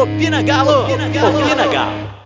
Opina 0.00 0.40
Galo! 0.42 0.84
Opina 0.84 1.08
Galo! 1.10 1.38
Opina 1.38 1.66
Galo! 1.66 2.20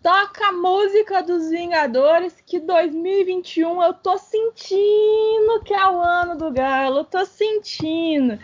Toca 0.00 0.46
a 0.46 0.52
música 0.52 1.20
dos 1.24 1.50
Vingadores 1.50 2.34
que 2.46 2.60
2021 2.60 3.82
eu 3.82 3.92
tô 3.94 4.16
sentindo 4.16 5.60
que 5.64 5.74
é 5.74 5.86
o 5.88 6.00
ano 6.00 6.36
do 6.36 6.52
Galo, 6.52 6.98
eu 6.98 7.04
tô 7.04 7.26
sentindo. 7.26 8.38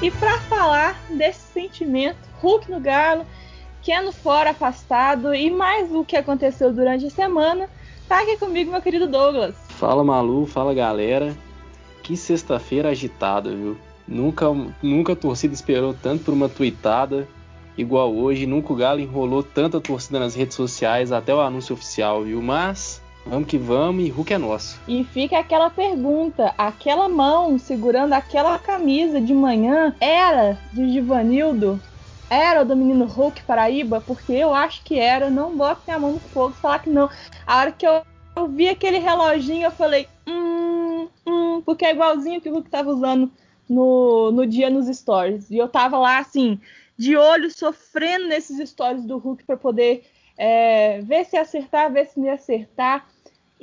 E 0.00 0.10
para 0.12 0.38
falar 0.64 0.98
desse 1.10 1.52
sentimento, 1.52 2.16
Hulk 2.40 2.70
no 2.70 2.80
Galo, 2.80 3.26
Keno 3.82 4.10
fora 4.10 4.48
afastado 4.48 5.34
e 5.34 5.50
mais 5.50 5.92
o 5.92 6.02
que 6.02 6.16
aconteceu 6.16 6.72
durante 6.72 7.04
a 7.04 7.10
semana, 7.10 7.68
tá 8.08 8.22
aqui 8.22 8.38
comigo 8.38 8.70
meu 8.70 8.80
querido 8.80 9.06
Douglas. 9.06 9.54
Fala 9.68 10.02
Malu, 10.02 10.46
fala 10.46 10.72
galera. 10.72 11.36
Que 12.02 12.16
sexta-feira 12.16 12.88
agitada, 12.88 13.50
viu? 13.54 13.76
Nunca, 14.08 14.46
nunca 14.82 15.12
a 15.12 15.16
torcida 15.16 15.52
esperou 15.52 15.92
tanto 15.92 16.24
por 16.24 16.32
uma 16.32 16.48
tweetada 16.48 17.28
igual 17.76 18.14
hoje. 18.14 18.46
Nunca 18.46 18.72
o 18.72 18.76
Galo 18.76 19.00
enrolou 19.00 19.42
tanta 19.42 19.78
torcida 19.82 20.18
nas 20.18 20.34
redes 20.34 20.56
sociais 20.56 21.12
até 21.12 21.34
o 21.34 21.42
anúncio 21.42 21.74
oficial, 21.74 22.22
viu? 22.22 22.40
Mas 22.40 23.02
Vamos 23.26 23.48
que 23.48 23.56
vamos 23.56 24.04
e 24.04 24.10
Hulk 24.10 24.34
é 24.34 24.38
nosso. 24.38 24.80
E 24.86 25.02
fica 25.04 25.38
aquela 25.38 25.70
pergunta: 25.70 26.54
aquela 26.58 27.08
mão 27.08 27.58
segurando 27.58 28.12
aquela 28.12 28.58
camisa 28.58 29.20
de 29.20 29.32
manhã 29.32 29.94
era 30.00 30.58
de 30.72 30.92
Givanildo? 30.92 31.80
Era 32.28 32.64
do 32.64 32.76
menino 32.76 33.06
Hulk 33.06 33.42
Paraíba? 33.44 34.00
Porque 34.00 34.32
eu 34.32 34.52
acho 34.52 34.82
que 34.84 34.98
era. 34.98 35.30
Não 35.30 35.56
bota 35.56 35.80
minha 35.86 35.98
mão 35.98 36.12
no 36.12 36.20
fogo 36.20 36.54
falar 36.54 36.80
que 36.80 36.90
não. 36.90 37.08
A 37.46 37.58
hora 37.58 37.72
que 37.72 37.86
eu, 37.86 38.02
eu 38.36 38.48
vi 38.48 38.68
aquele 38.68 38.98
reloginho, 38.98 39.64
eu 39.64 39.70
falei: 39.70 40.06
hum, 40.26 41.08
hum, 41.26 41.62
porque 41.64 41.86
é 41.86 41.92
igualzinho 41.92 42.40
que 42.40 42.48
o 42.50 42.52
Hulk 42.52 42.68
tava 42.68 42.90
usando 42.90 43.30
no, 43.68 44.30
no 44.32 44.46
dia 44.46 44.68
nos 44.68 44.86
stories. 44.94 45.50
E 45.50 45.56
eu 45.56 45.68
tava 45.68 45.98
lá 45.98 46.18
assim, 46.18 46.60
de 46.96 47.16
olho, 47.16 47.50
sofrendo 47.50 48.28
nesses 48.28 48.68
stories 48.68 49.04
do 49.04 49.18
Hulk 49.18 49.44
para 49.44 49.56
poder 49.56 50.04
é, 50.36 51.00
ver 51.02 51.24
se 51.24 51.36
acertar, 51.36 51.92
ver 51.92 52.06
se 52.06 52.20
ia 52.20 52.34
acertar. 52.34 53.06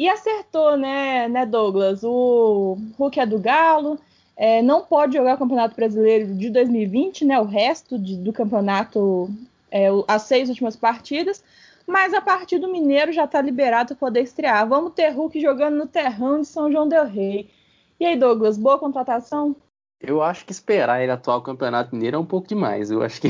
E 0.01 0.09
acertou, 0.09 0.75
né, 0.75 1.27
né, 1.27 1.45
Douglas? 1.45 2.03
O 2.03 2.75
Hulk 2.97 3.19
é 3.19 3.25
do 3.27 3.37
Galo, 3.37 3.99
é, 4.35 4.59
não 4.59 4.81
pode 4.81 5.15
jogar 5.15 5.35
o 5.35 5.37
Campeonato 5.37 5.75
Brasileiro 5.75 6.33
de 6.33 6.49
2020, 6.49 7.23
né? 7.23 7.39
O 7.39 7.45
resto 7.45 7.99
de, 7.99 8.17
do 8.17 8.33
campeonato, 8.33 9.29
é, 9.69 9.89
as 10.07 10.23
seis 10.23 10.49
últimas 10.49 10.75
partidas. 10.75 11.43
Mas 11.85 12.15
a 12.15 12.19
partir 12.19 12.57
do 12.57 12.67
Mineiro 12.67 13.13
já 13.13 13.25
está 13.25 13.39
liberado 13.39 13.89
para 13.89 14.07
poder 14.07 14.21
estrear. 14.21 14.67
Vamos 14.67 14.93
ter 14.93 15.09
Hulk 15.09 15.39
jogando 15.39 15.77
no 15.77 15.85
terrão 15.85 16.41
de 16.41 16.47
São 16.47 16.71
João 16.71 16.89
del 16.89 17.05
Rei. 17.05 17.51
E 17.99 18.05
aí, 18.07 18.17
Douglas, 18.17 18.57
boa 18.57 18.79
contratação? 18.79 19.55
Eu 20.01 20.23
acho 20.23 20.43
que 20.47 20.51
esperar 20.51 21.03
ele 21.03 21.11
atuar 21.11 21.37
o 21.37 21.43
Campeonato 21.43 21.93
Mineiro 21.93 22.17
é 22.17 22.19
um 22.19 22.25
pouco 22.25 22.47
demais. 22.47 22.89
Eu 22.89 23.03
acho 23.03 23.21
que 23.21 23.27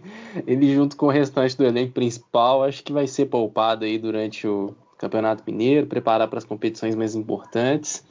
ele, 0.46 0.74
junto 0.74 0.96
com 0.96 1.04
o 1.04 1.10
restante 1.10 1.54
do 1.54 1.66
elenco 1.66 1.92
principal, 1.92 2.64
acho 2.64 2.82
que 2.82 2.94
vai 2.94 3.06
ser 3.06 3.26
poupado 3.26 3.84
aí 3.84 3.98
durante 3.98 4.48
o, 4.48 4.74
Campeonato 5.04 5.44
Mineiro, 5.46 5.86
preparar 5.86 6.28
para 6.28 6.38
as 6.38 6.44
competições 6.44 6.94
mais 6.94 7.14
importantes. 7.14 8.04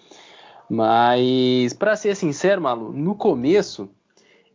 Mas, 0.69 1.73
para 1.73 1.95
ser 1.95 2.15
sincero, 2.15 2.61
Malu, 2.61 2.93
no 2.93 3.15
começo, 3.15 3.89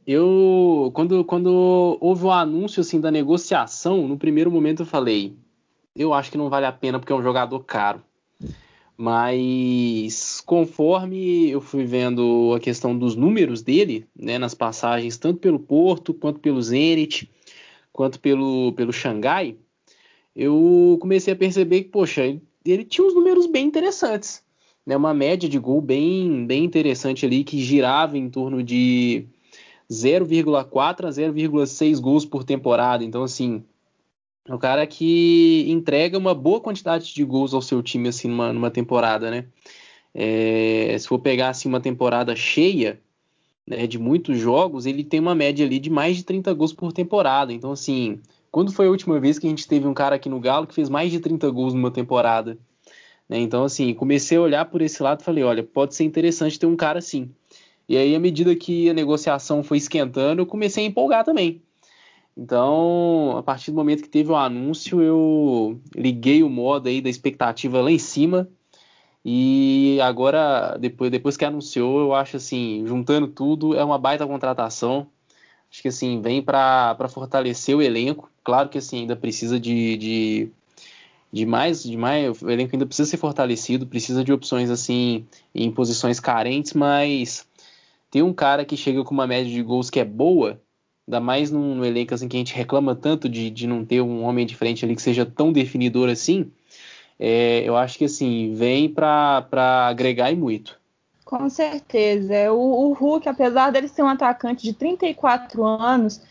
eu 0.06 0.90
quando, 0.94 1.24
quando 1.24 1.98
houve 2.00 2.24
o 2.24 2.30
anúncio 2.30 2.80
assim 2.80 3.00
da 3.00 3.10
negociação, 3.10 4.06
no 4.08 4.16
primeiro 4.16 4.50
momento 4.50 4.82
eu 4.82 4.86
falei, 4.86 5.36
eu 5.94 6.14
acho 6.14 6.30
que 6.30 6.38
não 6.38 6.48
vale 6.48 6.66
a 6.66 6.72
pena 6.72 6.98
porque 6.98 7.12
é 7.12 7.16
um 7.16 7.22
jogador 7.22 7.60
caro. 7.64 8.02
Mas 8.96 10.42
conforme 10.44 11.50
eu 11.50 11.60
fui 11.60 11.84
vendo 11.84 12.52
a 12.56 12.60
questão 12.60 12.98
dos 12.98 13.14
números 13.14 13.62
dele, 13.62 14.06
né, 14.16 14.38
nas 14.38 14.54
passagens 14.54 15.18
tanto 15.18 15.40
pelo 15.40 15.58
Porto 15.58 16.14
quanto 16.14 16.40
pelo 16.40 16.60
Zenit, 16.60 17.30
quanto 17.92 18.18
pelo 18.18 18.72
pelo 18.72 18.92
Xangai, 18.92 19.56
eu 20.38 20.96
comecei 21.00 21.32
a 21.32 21.36
perceber 21.36 21.82
que, 21.82 21.88
poxa, 21.88 22.22
ele, 22.64 22.84
tinha 22.84 23.04
uns 23.04 23.12
números 23.12 23.46
bem 23.46 23.66
interessantes. 23.66 24.40
Né? 24.86 24.96
Uma 24.96 25.12
média 25.12 25.48
de 25.48 25.58
gol 25.58 25.80
bem, 25.80 26.46
bem 26.46 26.62
interessante 26.62 27.26
ali, 27.26 27.42
que 27.42 27.58
girava 27.58 28.16
em 28.16 28.30
torno 28.30 28.62
de 28.62 29.26
0,4 29.90 31.06
a 31.06 31.10
0,6 31.10 32.00
gols 32.00 32.24
por 32.24 32.44
temporada. 32.44 33.02
Então, 33.02 33.24
assim, 33.24 33.64
é 34.46 34.54
um 34.54 34.58
cara 34.58 34.86
que 34.86 35.66
entrega 35.68 36.16
uma 36.16 36.34
boa 36.34 36.60
quantidade 36.60 37.12
de 37.12 37.24
gols 37.24 37.52
ao 37.52 37.60
seu 37.60 37.82
time 37.82 38.08
assim 38.08 38.28
numa, 38.28 38.52
numa 38.52 38.70
temporada, 38.70 39.32
né? 39.32 39.44
É, 40.14 40.96
se 40.98 41.08
for 41.08 41.18
pegar 41.18 41.48
assim 41.48 41.68
uma 41.68 41.80
temporada 41.80 42.34
cheia 42.36 43.00
né, 43.66 43.88
de 43.88 43.98
muitos 43.98 44.38
jogos, 44.38 44.86
ele 44.86 45.02
tem 45.02 45.18
uma 45.18 45.34
média 45.34 45.66
ali 45.66 45.80
de 45.80 45.90
mais 45.90 46.16
de 46.16 46.24
30 46.24 46.54
gols 46.54 46.72
por 46.72 46.92
temporada. 46.92 47.52
Então, 47.52 47.72
assim, 47.72 48.20
quando 48.50 48.72
foi 48.72 48.86
a 48.86 48.90
última 48.90 49.18
vez 49.20 49.38
que 49.38 49.46
a 49.46 49.50
gente 49.50 49.66
teve 49.68 49.86
um 49.86 49.94
cara 49.94 50.16
aqui 50.16 50.28
no 50.28 50.40
Galo 50.40 50.66
que 50.66 50.74
fez 50.74 50.88
mais 50.88 51.10
de 51.10 51.20
30 51.20 51.50
gols 51.50 51.74
numa 51.74 51.90
temporada? 51.90 52.58
Né? 53.28 53.38
Então, 53.38 53.64
assim, 53.64 53.92
comecei 53.94 54.38
a 54.38 54.40
olhar 54.40 54.64
por 54.64 54.80
esse 54.80 55.02
lado 55.02 55.20
e 55.20 55.24
falei, 55.24 55.44
olha, 55.44 55.62
pode 55.62 55.94
ser 55.94 56.04
interessante 56.04 56.58
ter 56.58 56.66
um 56.66 56.76
cara 56.76 56.98
assim. 56.98 57.30
E 57.88 57.96
aí, 57.96 58.14
à 58.14 58.20
medida 58.20 58.54
que 58.56 58.88
a 58.90 58.94
negociação 58.94 59.62
foi 59.62 59.78
esquentando, 59.78 60.42
eu 60.42 60.46
comecei 60.46 60.84
a 60.84 60.88
empolgar 60.88 61.24
também. 61.24 61.62
Então, 62.36 63.36
a 63.36 63.42
partir 63.42 63.70
do 63.72 63.76
momento 63.76 64.02
que 64.02 64.08
teve 64.08 64.30
o 64.30 64.36
anúncio, 64.36 65.02
eu 65.02 65.80
liguei 65.94 66.42
o 66.42 66.48
modo 66.48 66.88
aí 66.88 67.00
da 67.00 67.10
expectativa 67.10 67.80
lá 67.80 67.90
em 67.90 67.98
cima. 67.98 68.48
E 69.24 69.98
agora, 70.00 70.76
depois, 70.78 71.10
depois 71.10 71.36
que 71.36 71.44
anunciou, 71.44 72.00
eu 72.00 72.14
acho 72.14 72.36
assim, 72.36 72.84
juntando 72.86 73.26
tudo, 73.28 73.74
é 73.74 73.84
uma 73.84 73.98
baita 73.98 74.26
contratação. 74.26 75.08
Acho 75.70 75.82
que 75.82 75.88
assim, 75.88 76.22
vem 76.22 76.40
para 76.40 76.96
fortalecer 77.08 77.76
o 77.76 77.82
elenco. 77.82 78.30
Claro 78.48 78.70
que 78.70 78.78
assim, 78.78 79.00
ainda 79.00 79.14
precisa 79.14 79.60
de, 79.60 79.98
de, 79.98 80.48
de, 81.30 81.44
mais, 81.44 81.82
de 81.82 81.98
mais. 81.98 82.40
O 82.40 82.50
elenco 82.50 82.74
ainda 82.74 82.86
precisa 82.86 83.06
ser 83.06 83.18
fortalecido, 83.18 83.86
precisa 83.86 84.24
de 84.24 84.32
opções 84.32 84.70
assim 84.70 85.26
em 85.54 85.70
posições 85.70 86.18
carentes, 86.18 86.72
mas 86.72 87.46
ter 88.10 88.22
um 88.22 88.32
cara 88.32 88.64
que 88.64 88.74
chega 88.74 89.04
com 89.04 89.12
uma 89.12 89.26
média 89.26 89.52
de 89.52 89.62
gols 89.62 89.90
que 89.90 90.00
é 90.00 90.04
boa, 90.04 90.58
ainda 91.06 91.20
mais 91.20 91.50
num, 91.50 91.74
num 91.74 91.84
elenco 91.84 92.14
assim 92.14 92.26
que 92.26 92.38
a 92.38 92.40
gente 92.40 92.54
reclama 92.54 92.96
tanto 92.96 93.28
de, 93.28 93.50
de 93.50 93.66
não 93.66 93.84
ter 93.84 94.00
um 94.00 94.24
homem 94.24 94.46
de 94.46 94.56
frente 94.56 94.82
ali 94.82 94.96
que 94.96 95.02
seja 95.02 95.26
tão 95.26 95.52
definidor 95.52 96.08
assim. 96.08 96.50
É, 97.20 97.68
eu 97.68 97.76
acho 97.76 97.98
que 97.98 98.06
assim, 98.06 98.54
vem 98.54 98.88
para 98.88 99.44
agregar 99.90 100.32
e 100.32 100.36
muito. 100.36 100.80
Com 101.22 101.50
certeza. 101.50 102.50
O, 102.50 102.88
o 102.88 102.92
Hulk, 102.94 103.28
apesar 103.28 103.70
dele 103.70 103.88
ser 103.88 104.02
um 104.02 104.08
atacante 104.08 104.62
de 104.62 104.72
34 104.72 105.62
anos, 105.62 106.22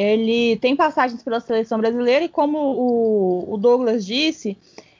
ele 0.00 0.56
tem 0.56 0.74
passagens 0.74 1.22
pela 1.22 1.40
seleção 1.40 1.78
brasileira 1.78 2.24
e, 2.24 2.28
como 2.28 2.58
o, 2.58 3.54
o 3.54 3.56
Douglas 3.58 4.06
disse, 4.06 4.56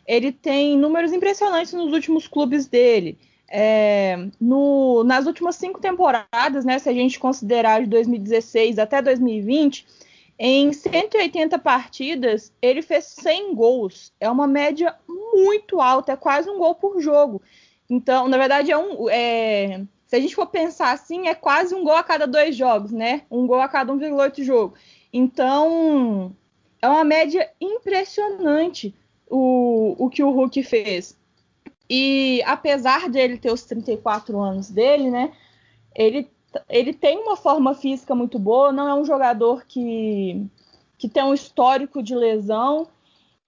ele 0.06 0.32
tem 0.32 0.76
números 0.76 1.12
impressionantes 1.12 1.72
nos 1.72 1.92
últimos 1.92 2.26
clubes 2.26 2.66
dele. 2.66 3.16
É, 3.52 4.16
no, 4.40 5.02
nas 5.04 5.26
últimas 5.26 5.56
cinco 5.56 5.80
temporadas, 5.80 6.64
né, 6.64 6.78
se 6.78 6.88
a 6.88 6.92
gente 6.92 7.18
considerar 7.18 7.80
de 7.80 7.88
2016 7.88 8.78
até 8.78 9.02
2020, 9.02 9.86
em 10.38 10.72
180 10.72 11.58
partidas, 11.58 12.52
ele 12.62 12.80
fez 12.80 13.04
100 13.04 13.54
gols. 13.54 14.12
É 14.18 14.30
uma 14.30 14.46
média 14.46 14.94
muito 15.06 15.80
alta, 15.80 16.12
é 16.12 16.16
quase 16.16 16.48
um 16.48 16.58
gol 16.58 16.74
por 16.74 17.00
jogo. 17.00 17.42
Então, 17.88 18.28
na 18.28 18.38
verdade, 18.38 18.70
é 18.70 18.78
um. 18.78 19.08
É, 19.10 19.82
se 20.10 20.16
a 20.16 20.20
gente 20.20 20.34
for 20.34 20.46
pensar 20.46 20.90
assim, 20.90 21.28
é 21.28 21.36
quase 21.36 21.72
um 21.72 21.84
gol 21.84 21.94
a 21.94 22.02
cada 22.02 22.26
dois 22.26 22.56
jogos, 22.56 22.90
né? 22.90 23.22
Um 23.30 23.46
gol 23.46 23.60
a 23.60 23.68
cada 23.68 23.92
1,8 23.92 24.42
jogo. 24.42 24.74
Então, 25.12 26.34
é 26.82 26.88
uma 26.88 27.04
média 27.04 27.48
impressionante 27.60 28.92
o, 29.30 29.94
o 29.96 30.10
que 30.10 30.20
o 30.20 30.32
Hulk 30.32 30.64
fez. 30.64 31.16
E 31.88 32.42
apesar 32.44 33.08
de 33.08 33.20
ele 33.20 33.38
ter 33.38 33.52
os 33.52 33.62
34 33.62 34.36
anos 34.40 34.68
dele, 34.68 35.12
né? 35.12 35.30
Ele, 35.94 36.28
ele 36.68 36.92
tem 36.92 37.16
uma 37.16 37.36
forma 37.36 37.72
física 37.72 38.12
muito 38.12 38.36
boa, 38.36 38.72
não 38.72 38.88
é 38.88 38.94
um 38.96 39.04
jogador 39.04 39.64
que, 39.64 40.44
que 40.98 41.08
tem 41.08 41.22
um 41.22 41.32
histórico 41.32 42.02
de 42.02 42.16
lesão 42.16 42.88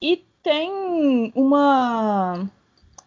e 0.01 0.25
tem 0.41 1.33
uma 1.35 2.49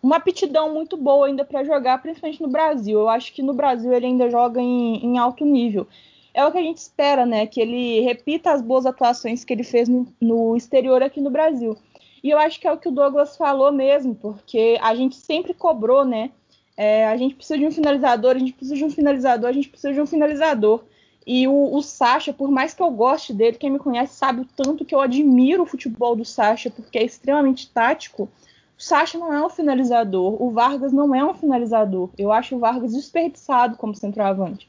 uma 0.06 0.18
aptidão 0.18 0.72
muito 0.72 0.96
boa 0.96 1.26
ainda 1.26 1.44
para 1.44 1.64
jogar, 1.64 2.00
principalmente 2.00 2.40
no 2.40 2.48
Brasil. 2.48 3.00
Eu 3.00 3.10
acho 3.10 3.34
que 3.34 3.42
no 3.42 3.56
Brasil 3.56 3.92
ele 3.92 4.06
ainda 4.06 4.30
joga 4.30 4.62
em, 4.62 5.04
em, 5.04 5.18
alto 5.18 5.44
nível. 5.44 5.88
É 6.32 6.46
o 6.46 6.52
que 6.52 6.60
a 6.60 6.62
gente 6.62 6.78
espera, 6.78 7.26
né? 7.26 7.48
Que 7.48 7.60
ele 7.60 8.02
repita 8.02 8.52
as 8.52 8.62
boas 8.62 8.86
atuações 8.86 9.44
que 9.44 9.52
ele 9.52 9.64
fez 9.64 9.90
no, 9.90 10.06
no 10.22 10.56
exterior 10.56 11.02
aqui 11.02 11.20
no 11.20 11.32
Brasil. 11.32 11.76
E 12.24 12.30
eu 12.30 12.38
acho 12.38 12.60
que 12.60 12.68
é 12.68 12.72
o 12.72 12.78
que 12.78 12.88
o 12.88 12.92
Douglas 12.92 13.36
falou 13.36 13.72
mesmo, 13.72 14.14
porque 14.14 14.78
a 14.80 14.94
gente 14.94 15.16
sempre 15.16 15.56
cobrou, 15.56 16.06
né? 16.06 16.30
É, 16.78 17.08
a 17.08 17.18
gente 17.18 17.34
precisa 17.34 17.58
de 17.58 17.66
um 17.66 17.72
finalizador, 17.72 18.36
a 18.36 18.40
gente 18.40 18.54
precisa 18.54 18.76
de 18.76 18.86
um 18.86 18.92
finalizador, 18.92 19.50
a 19.50 19.54
gente 19.54 19.70
precisa 19.70 19.92
de 19.92 20.02
um 20.02 20.06
finalizador. 20.06 20.84
E 21.26 21.48
o, 21.48 21.76
o 21.76 21.82
Sacha, 21.82 22.32
por 22.32 22.52
mais 22.52 22.76
que 22.76 22.84
eu 22.84 22.92
goste 22.92 23.34
dele, 23.34 23.58
quem 23.58 23.72
me 23.72 23.80
conhece 23.80 24.14
sabe 24.14 24.42
o 24.42 24.48
tanto 24.56 24.86
que 24.86 24.94
eu 24.94 25.02
admiro 25.02 25.64
o 25.64 25.66
futebol 25.66 26.16
do 26.16 26.24
Sacha, 26.24 26.70
porque 26.70 27.00
é 27.00 27.04
extremamente 27.04 27.72
tático. 27.72 28.30
O 28.78 28.84
Sacha 28.84 29.18
não 29.18 29.34
é 29.34 29.46
um 29.46 29.50
finalizador, 29.50 30.42
o 30.42 30.52
Vargas 30.52 30.92
não 30.92 31.16
é 31.16 31.24
um 31.24 31.34
finalizador. 31.34 32.10
Eu 32.18 32.32
acho 32.32 32.56
o 32.56 32.60
Vargas 32.60 32.94
desperdiçado 32.94 33.78
como 33.78 33.96
centroavante. 33.96 34.68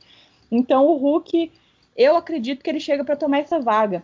Então 0.50 0.86
o 0.86 0.96
Hulk, 0.96 1.50
eu 1.96 2.16
acredito 2.16 2.62
que 2.62 2.70
ele 2.70 2.80
chega 2.80 3.04
para 3.04 3.16
tomar 3.16 3.38
essa 3.38 3.58
vaga. 3.58 4.02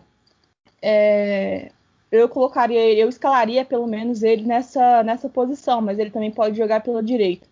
É, 0.81 1.71
eu 2.11 2.29
colocaria, 2.29 2.93
eu 2.93 3.09
escalaria 3.09 3.65
pelo 3.65 3.87
menos 3.87 4.21
ele 4.21 4.43
nessa, 4.43 5.01
nessa 5.03 5.27
posição, 5.27 5.81
mas 5.81 5.97
ele 5.97 6.11
também 6.11 6.31
pode 6.31 6.57
jogar 6.57 6.83
pela 6.83 7.01
direita. 7.01 7.47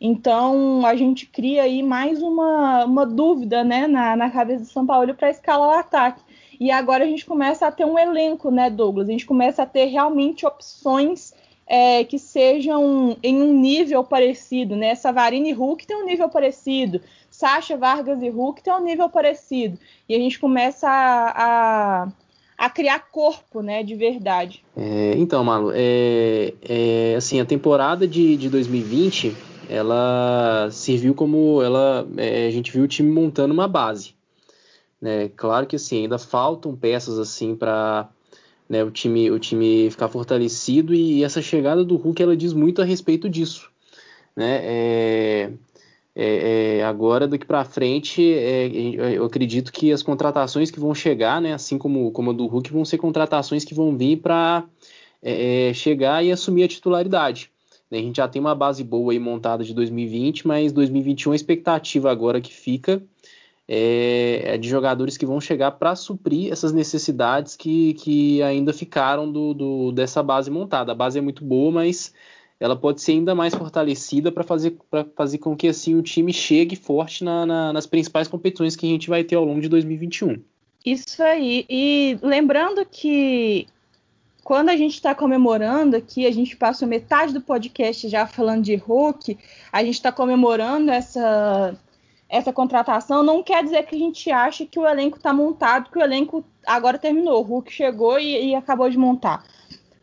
Então 0.00 0.84
a 0.86 0.94
gente 0.94 1.26
cria 1.26 1.64
aí 1.64 1.82
mais 1.82 2.22
uma, 2.22 2.84
uma 2.84 3.06
dúvida 3.06 3.64
né, 3.64 3.86
na, 3.86 4.14
na 4.14 4.30
cabeça 4.30 4.62
do 4.62 4.68
São 4.68 4.86
Paulo 4.86 5.14
para 5.14 5.30
escalar 5.30 5.68
o 5.68 5.80
ataque. 5.80 6.22
E 6.60 6.70
agora 6.70 7.02
a 7.02 7.06
gente 7.06 7.26
começa 7.26 7.66
a 7.66 7.72
ter 7.72 7.84
um 7.84 7.98
elenco, 7.98 8.50
né, 8.50 8.70
Douglas? 8.70 9.08
A 9.08 9.12
gente 9.12 9.26
começa 9.26 9.64
a 9.64 9.66
ter 9.66 9.86
realmente 9.86 10.46
opções 10.46 11.33
é, 11.66 12.04
que 12.04 12.18
sejam 12.18 13.16
em 13.22 13.40
um 13.40 13.52
nível 13.52 14.04
parecido, 14.04 14.76
né? 14.76 14.94
Savarino 14.94 15.46
e 15.46 15.52
Hulk 15.52 15.86
tem 15.86 15.96
um 15.96 16.04
nível 16.04 16.28
parecido, 16.28 17.00
Sacha, 17.30 17.76
Vargas 17.76 18.22
e 18.22 18.28
Hulk 18.28 18.62
tem 18.62 18.72
um 18.72 18.84
nível 18.84 19.08
parecido. 19.08 19.78
E 20.08 20.14
a 20.14 20.18
gente 20.18 20.38
começa 20.38 20.88
a, 20.88 22.04
a, 22.04 22.08
a 22.58 22.70
criar 22.70 23.10
corpo, 23.10 23.62
né, 23.62 23.82
de 23.82 23.94
verdade. 23.94 24.64
É, 24.76 25.14
então, 25.16 25.42
Malu, 25.42 25.72
é, 25.74 26.52
é, 26.62 27.14
assim, 27.16 27.40
a 27.40 27.44
temporada 27.44 28.06
de, 28.06 28.36
de 28.36 28.48
2020 28.48 29.34
ela 29.68 30.68
serviu 30.70 31.14
como 31.14 31.62
ela 31.62 32.06
é, 32.16 32.46
a 32.46 32.50
gente 32.50 32.70
viu 32.70 32.84
o 32.84 32.88
time 32.88 33.10
montando 33.10 33.54
uma 33.54 33.66
base 33.66 34.14
né 35.00 35.30
claro 35.34 35.66
que 35.66 35.76
assim 35.76 36.02
ainda 36.02 36.18
faltam 36.18 36.76
peças 36.76 37.18
assim 37.18 37.56
para 37.56 38.10
né, 38.68 38.82
o 38.82 38.90
time 38.90 39.30
o 39.30 39.38
time 39.38 39.90
ficar 39.90 40.08
fortalecido 40.08 40.94
e, 40.94 41.22
essa 41.22 41.42
chegada 41.42 41.84
do 41.84 41.96
Hulk 41.96 42.22
ela 42.22 42.36
diz 42.36 42.52
muito 42.52 42.80
a 42.80 42.84
respeito 42.84 43.28
disso 43.28 43.70
né 44.36 44.60
é, 44.62 45.50
é, 46.14 46.78
é 46.78 46.84
agora 46.84 47.28
daqui 47.28 47.44
para 47.44 47.64
frente 47.64 48.22
é, 48.32 48.68
eu 49.14 49.24
acredito 49.24 49.72
que 49.72 49.92
as 49.92 50.02
contratações 50.02 50.70
que 50.70 50.80
vão 50.80 50.94
chegar 50.94 51.40
né 51.40 51.52
assim 51.52 51.78
como 51.78 52.10
como 52.10 52.30
a 52.30 52.34
do 52.34 52.46
Hulk 52.46 52.72
vão 52.72 52.84
ser 52.84 52.98
contratações 52.98 53.64
que 53.64 53.74
vão 53.74 53.96
vir 53.96 54.18
para 54.18 54.64
é, 55.22 55.72
chegar 55.74 56.24
e 56.24 56.32
assumir 56.32 56.64
a 56.64 56.68
titularidade 56.68 57.50
né? 57.90 57.98
A 57.98 58.02
gente 58.02 58.16
já 58.16 58.26
tem 58.26 58.40
uma 58.40 58.54
base 58.54 58.82
boa 58.82 59.12
aí 59.12 59.18
montada 59.18 59.62
de 59.62 59.72
2020, 59.72 60.46
mas 60.46 60.72
2021 60.72 61.32
a 61.32 61.36
expectativa 61.36 62.10
agora 62.10 62.40
que 62.40 62.52
fica 62.52 63.02
é, 63.68 64.54
é 64.54 64.58
de 64.58 64.68
jogadores 64.68 65.16
que 65.16 65.26
vão 65.26 65.40
chegar 65.40 65.72
para 65.72 65.96
suprir 65.96 66.52
essas 66.52 66.72
necessidades 66.72 67.56
que, 67.56 67.94
que 67.94 68.42
ainda 68.42 68.72
ficaram 68.72 69.30
do, 69.30 69.54
do, 69.54 69.92
dessa 69.92 70.22
base 70.22 70.50
montada. 70.50 70.92
A 70.92 70.94
base 70.94 71.18
é 71.18 71.22
muito 71.22 71.44
boa, 71.44 71.72
mas 71.72 72.12
ela 72.60 72.76
pode 72.76 73.00
ser 73.00 73.12
ainda 73.12 73.34
mais 73.34 73.54
fortalecida 73.54 74.30
para 74.30 74.44
fazer, 74.44 74.76
fazer 75.16 75.38
com 75.38 75.56
que 75.56 75.68
assim 75.68 75.94
o 75.94 76.02
time 76.02 76.32
chegue 76.32 76.76
forte 76.76 77.24
na, 77.24 77.44
na, 77.44 77.72
nas 77.72 77.86
principais 77.86 78.28
competições 78.28 78.76
que 78.76 78.86
a 78.86 78.90
gente 78.90 79.08
vai 79.08 79.24
ter 79.24 79.36
ao 79.36 79.44
longo 79.44 79.60
de 79.60 79.68
2021. 79.68 80.42
Isso 80.84 81.22
aí. 81.22 81.64
E 81.68 82.18
lembrando 82.22 82.84
que 82.84 83.66
quando 84.42 84.68
a 84.68 84.76
gente 84.76 84.94
está 84.94 85.14
comemorando 85.14 85.96
aqui, 85.96 86.26
a 86.26 86.30
gente 86.30 86.54
passa 86.54 86.86
metade 86.86 87.32
do 87.32 87.40
podcast 87.40 88.06
já 88.08 88.26
falando 88.26 88.62
de 88.62 88.76
Hulk, 88.76 89.38
a 89.72 89.82
gente 89.82 89.94
está 89.94 90.12
comemorando 90.12 90.90
essa, 90.90 91.74
essa 92.28 92.52
contratação, 92.52 93.22
não 93.22 93.42
quer 93.42 93.62
dizer 93.62 93.84
que 93.86 93.94
a 93.94 93.98
gente 93.98 94.30
ache 94.30 94.66
que 94.66 94.78
o 94.78 94.86
elenco 94.86 95.18
está 95.18 95.32
montado, 95.32 95.90
que 95.90 95.98
o 95.98 96.02
elenco 96.02 96.44
agora 96.66 96.98
terminou. 96.98 97.40
O 97.40 97.42
Hulk 97.42 97.72
chegou 97.72 98.18
e, 98.18 98.50
e 98.50 98.54
acabou 98.54 98.88
de 98.88 98.98
montar. 98.98 99.44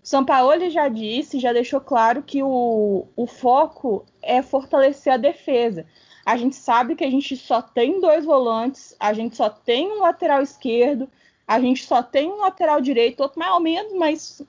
São 0.04 0.26
Paulo 0.26 0.70
já 0.70 0.88
disse, 0.90 1.40
já 1.40 1.54
deixou 1.54 1.80
claro 1.80 2.24
que 2.24 2.42
o, 2.42 3.08
o 3.16 3.28
foco 3.28 4.06
é 4.22 4.42
fortalecer 4.42 5.14
a 5.14 5.18
defesa. 5.18 5.86
A 6.26 6.38
gente 6.38 6.56
sabe 6.56 6.96
que 6.96 7.04
a 7.04 7.10
gente 7.10 7.36
só 7.36 7.62
tem 7.62 8.00
dois 8.00 8.26
volantes, 8.26 8.96
a 9.00 9.14
gente 9.14 9.36
só 9.36 9.50
tem 9.50 9.92
um 9.92 10.02
lateral 10.02 10.42
esquerdo, 10.42 11.10
a 11.48 11.60
gente 11.60 11.84
só 11.84 12.02
tem 12.02 12.32
um 12.32 12.38
lateral 12.38 12.80
direito, 12.80 13.22
outro 13.22 13.40
mais 13.40 13.52
ou 13.52 13.60
menos, 13.60 13.94
mas 13.94 14.42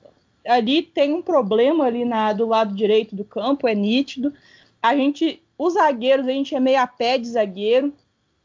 ali 0.45 0.81
tem 0.81 1.13
um 1.13 1.21
problema 1.21 1.85
ali 1.85 2.05
na, 2.05 2.33
do 2.33 2.47
lado 2.47 2.75
direito 2.75 3.15
do 3.15 3.25
campo, 3.25 3.67
é 3.67 3.75
nítido. 3.75 4.33
A 4.81 4.95
gente, 4.95 5.41
os 5.63 5.73
zagueiros, 5.73 6.27
a 6.27 6.31
gente 6.31 6.55
é 6.55 6.59
meio 6.59 6.79
a 6.79 6.87
pé 6.87 7.17
de 7.17 7.27
zagueiro. 7.27 7.93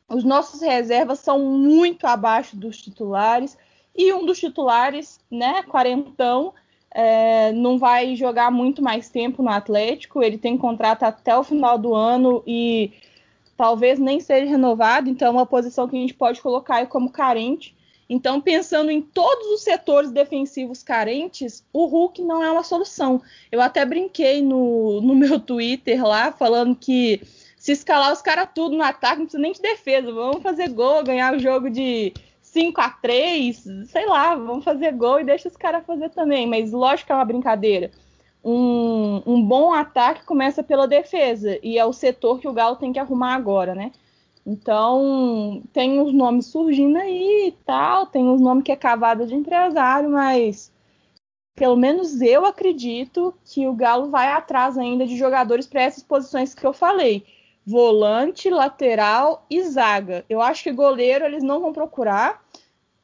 Os 0.08 0.24
nossos 0.24 0.60
reservas 0.60 1.18
são 1.18 1.38
muito 1.38 2.06
abaixo 2.06 2.56
dos 2.56 2.80
titulares. 2.80 3.58
E 3.94 4.12
um 4.12 4.24
dos 4.24 4.38
titulares, 4.38 5.20
né, 5.30 5.62
quarentão, 5.64 6.54
é, 6.90 7.52
não 7.52 7.78
vai 7.78 8.14
jogar 8.14 8.50
muito 8.50 8.80
mais 8.80 9.08
tempo 9.08 9.42
no 9.42 9.50
Atlético. 9.50 10.22
Ele 10.22 10.38
tem 10.38 10.56
contrato 10.56 11.02
até 11.02 11.36
o 11.36 11.42
final 11.42 11.76
do 11.76 11.94
ano 11.94 12.42
e 12.46 12.92
talvez 13.56 13.98
nem 13.98 14.20
seja 14.20 14.48
renovado. 14.48 15.10
Então, 15.10 15.28
é 15.28 15.30
uma 15.30 15.46
posição 15.46 15.88
que 15.88 15.96
a 15.96 16.00
gente 16.00 16.14
pode 16.14 16.40
colocar 16.40 16.86
como 16.86 17.10
carente. 17.10 17.76
Então, 18.08 18.40
pensando 18.40 18.90
em 18.90 19.02
todos 19.02 19.48
os 19.48 19.62
setores 19.62 20.10
defensivos 20.10 20.82
carentes, 20.82 21.62
o 21.72 21.84
Hulk 21.84 22.22
não 22.22 22.42
é 22.42 22.50
uma 22.50 22.62
solução. 22.62 23.20
Eu 23.52 23.60
até 23.60 23.84
brinquei 23.84 24.40
no, 24.40 25.00
no 25.02 25.14
meu 25.14 25.38
Twitter 25.38 26.02
lá, 26.02 26.32
falando 26.32 26.74
que 26.74 27.20
se 27.58 27.72
escalar 27.72 28.12
os 28.12 28.22
caras 28.22 28.48
tudo 28.54 28.76
no 28.76 28.82
ataque, 28.82 29.18
não 29.18 29.26
precisa 29.26 29.42
nem 29.42 29.52
de 29.52 29.60
defesa. 29.60 30.10
Vamos 30.10 30.42
fazer 30.42 30.68
gol, 30.70 31.04
ganhar 31.04 31.34
o 31.34 31.38
jogo 31.38 31.68
de 31.68 32.14
5 32.40 32.80
a 32.80 32.88
3 32.88 33.62
sei 33.86 34.06
lá, 34.06 34.34
vamos 34.34 34.64
fazer 34.64 34.92
gol 34.92 35.20
e 35.20 35.24
deixa 35.24 35.48
os 35.48 35.56
caras 35.56 35.84
fazer 35.84 36.08
também. 36.10 36.46
Mas 36.46 36.72
lógico 36.72 37.08
que 37.08 37.12
é 37.12 37.14
uma 37.14 37.24
brincadeira. 37.26 37.90
Um, 38.42 39.20
um 39.26 39.42
bom 39.42 39.74
ataque 39.74 40.24
começa 40.24 40.62
pela 40.62 40.88
defesa, 40.88 41.58
e 41.62 41.76
é 41.76 41.84
o 41.84 41.92
setor 41.92 42.38
que 42.38 42.48
o 42.48 42.52
Galo 42.52 42.76
tem 42.76 42.92
que 42.92 42.98
arrumar 42.98 43.34
agora, 43.34 43.74
né? 43.74 43.92
Então, 44.50 45.62
tem 45.74 46.00
os 46.00 46.10
nomes 46.10 46.46
surgindo 46.46 46.96
aí 46.96 47.48
e 47.48 47.52
tal, 47.66 48.06
tem 48.06 48.26
os 48.30 48.40
nomes 48.40 48.64
que 48.64 48.72
é 48.72 48.76
cavada 48.76 49.26
de 49.26 49.34
empresário, 49.34 50.08
mas 50.08 50.72
pelo 51.54 51.76
menos 51.76 52.22
eu 52.22 52.46
acredito 52.46 53.34
que 53.44 53.66
o 53.66 53.74
Galo 53.74 54.08
vai 54.08 54.28
atrás 54.28 54.78
ainda 54.78 55.06
de 55.06 55.18
jogadores 55.18 55.66
para 55.66 55.82
essas 55.82 56.02
posições 56.02 56.54
que 56.54 56.66
eu 56.66 56.72
falei: 56.72 57.26
volante, 57.66 58.48
lateral 58.48 59.44
e 59.50 59.62
zaga. 59.64 60.24
Eu 60.30 60.40
acho 60.40 60.62
que 60.62 60.72
goleiro 60.72 61.26
eles 61.26 61.42
não 61.42 61.60
vão 61.60 61.74
procurar, 61.74 62.42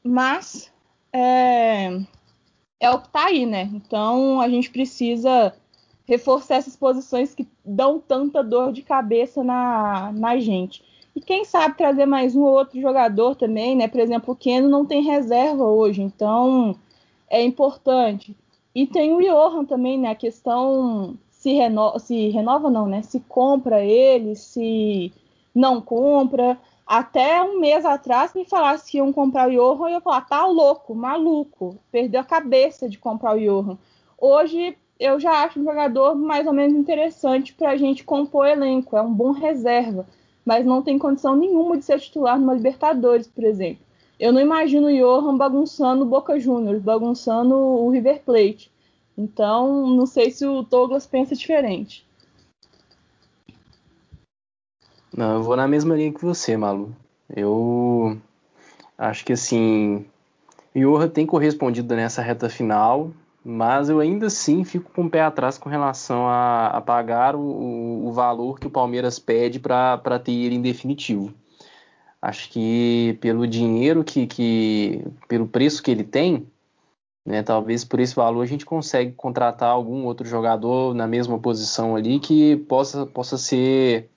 mas 0.03 0.73
é, 1.13 1.91
é 2.81 2.91
o 2.91 3.01
que 3.01 3.09
está 3.09 3.27
aí, 3.27 3.45
né? 3.45 3.69
Então 3.75 4.41
a 4.41 4.49
gente 4.49 4.71
precisa 4.71 5.55
reforçar 6.07 6.55
essas 6.57 6.75
posições 6.75 7.35
que 7.35 7.47
dão 7.63 8.01
tanta 8.01 8.43
dor 8.43 8.73
de 8.73 8.81
cabeça 8.81 9.45
na, 9.45 10.11
na 10.11 10.39
gente. 10.39 10.94
E 11.15 11.21
quem 11.21 11.45
sabe 11.45 11.77
trazer 11.77 12.07
mais 12.07 12.35
um 12.35 12.43
ou 12.43 12.55
outro 12.55 12.81
jogador 12.81 13.37
também, 13.37 13.77
né? 13.77 13.87
Por 13.87 14.01
exemplo, 14.01 14.35
o 14.35 14.37
Keno 14.37 14.69
não 14.69 14.85
tem 14.85 15.03
reserva 15.03 15.65
hoje, 15.65 16.03
então 16.03 16.77
é 17.31 17.41
importante. 17.43 18.37
E 18.75 18.87
tem 18.87 19.15
o 19.15 19.21
Johan 19.21 19.65
também, 19.65 19.97
né? 19.99 20.11
A 20.11 20.15
questão 20.17 21.17
se 21.31 21.53
renova, 21.53 21.99
se 22.01 22.31
renova 22.31 22.69
não, 22.69 22.87
né? 22.87 23.03
Se 23.03 23.21
compra 23.21 23.85
ele, 23.85 24.35
se 24.35 25.13
não 25.55 25.81
compra. 25.81 26.59
Até 26.85 27.41
um 27.43 27.61
mês 27.61 27.85
atrás 27.85 28.35
me 28.35 28.45
falasse 28.45 28.91
que 28.91 28.99
iam 28.99 29.13
comprar 29.13 29.49
o 29.49 29.53
Johan 29.53 29.91
eu 29.91 30.01
falar, 30.01 30.23
tá 30.23 30.45
louco, 30.47 30.95
maluco, 30.95 31.79
perdeu 31.93 32.21
a 32.21 32.25
cabeça 32.25 32.89
de 32.89 32.99
comprar 32.99 33.37
o 33.37 33.41
Johan. 33.41 33.79
Hoje 34.19 34.77
eu 34.99 35.19
já 35.21 35.45
acho 35.45 35.61
um 35.61 35.65
jogador 35.65 36.15
mais 36.17 36.47
ou 36.47 36.53
menos 36.53 36.77
interessante 36.77 37.55
para 37.55 37.71
a 37.71 37.77
gente 37.77 38.05
compor 38.05 38.47
elenco, 38.47 38.97
é 38.97 39.03
um 39.03 39.13
bom 39.13 39.31
reserva 39.31 40.07
mas 40.45 40.65
não 40.65 40.83
tem 40.83 40.99
condição 40.99 41.35
nenhuma 41.35 41.77
de 41.77 41.85
ser 41.85 41.99
titular 41.99 42.39
numa 42.39 42.55
Libertadores, 42.55 43.27
por 43.27 43.45
exemplo. 43.45 43.85
Eu 44.19 44.33
não 44.33 44.41
imagino 44.41 44.87
o 44.87 44.93
Johan 44.93 45.37
bagunçando 45.37 46.05
o 46.05 46.09
Boca 46.09 46.39
Juniors, 46.39 46.83
bagunçando 46.83 47.55
o 47.55 47.91
River 47.91 48.23
Plate. 48.25 48.71
Então, 49.17 49.87
não 49.89 50.07
sei 50.07 50.31
se 50.31 50.47
o 50.47 50.63
Douglas 50.63 51.07
pensa 51.07 51.35
diferente. 51.35 52.07
Não, 55.17 55.35
eu 55.35 55.43
vou 55.43 55.57
na 55.57 55.69
mesma 55.69 55.95
linha 55.95 56.13
que 56.13 56.25
você, 56.25 56.57
Malu. 56.57 56.95
Eu 57.29 58.19
acho 58.99 59.25
que 59.25 59.33
assim, 59.33 60.05
Johan 60.75 61.09
tem 61.09 61.25
correspondido 61.25 61.95
nessa 61.95 62.21
reta 62.21 62.49
final, 62.49 63.11
mas 63.45 63.91
eu 63.91 64.01
ainda 64.01 64.27
assim 64.27 64.65
fico 64.65 64.91
com 64.91 65.05
o 65.05 65.11
pé 65.11 65.21
atrás 65.23 65.59
com 65.59 65.69
relação 65.69 66.27
a, 66.27 66.69
a 66.69 66.81
pagar 66.81 67.37
o, 67.37 68.07
o, 68.07 68.13
valor 68.13 68.59
que 68.59 68.67
o 68.67 68.71
Palmeiras 68.71 69.19
pede 69.19 69.61
para 69.61 70.19
ter 70.19 70.33
ele 70.33 70.55
em 70.55 70.63
definitivo. 70.63 71.35
Acho 72.23 72.49
que 72.51 73.19
pelo 73.21 73.47
dinheiro 73.47 74.03
que, 74.03 74.27
que 74.27 75.05
pelo 75.29 75.47
preço 75.47 75.83
que 75.83 75.91
ele 75.91 76.05
tem, 76.05 76.47
né, 77.25 77.43
talvez 77.43 77.85
por 77.85 78.01
esse 78.01 78.15
valor 78.15 78.43
a 78.43 78.47
gente 78.47 78.65
consegue 78.65 79.13
contratar 79.13 79.69
algum 79.69 80.05
outro 80.07 80.27
jogador 80.27 80.95
na 80.95 81.07
mesma 81.07 81.39
posição 81.39 81.97
ali 81.97 82.19
que 82.19 82.57
possa, 82.57 83.05
possa 83.05 83.37
ser 83.37 84.09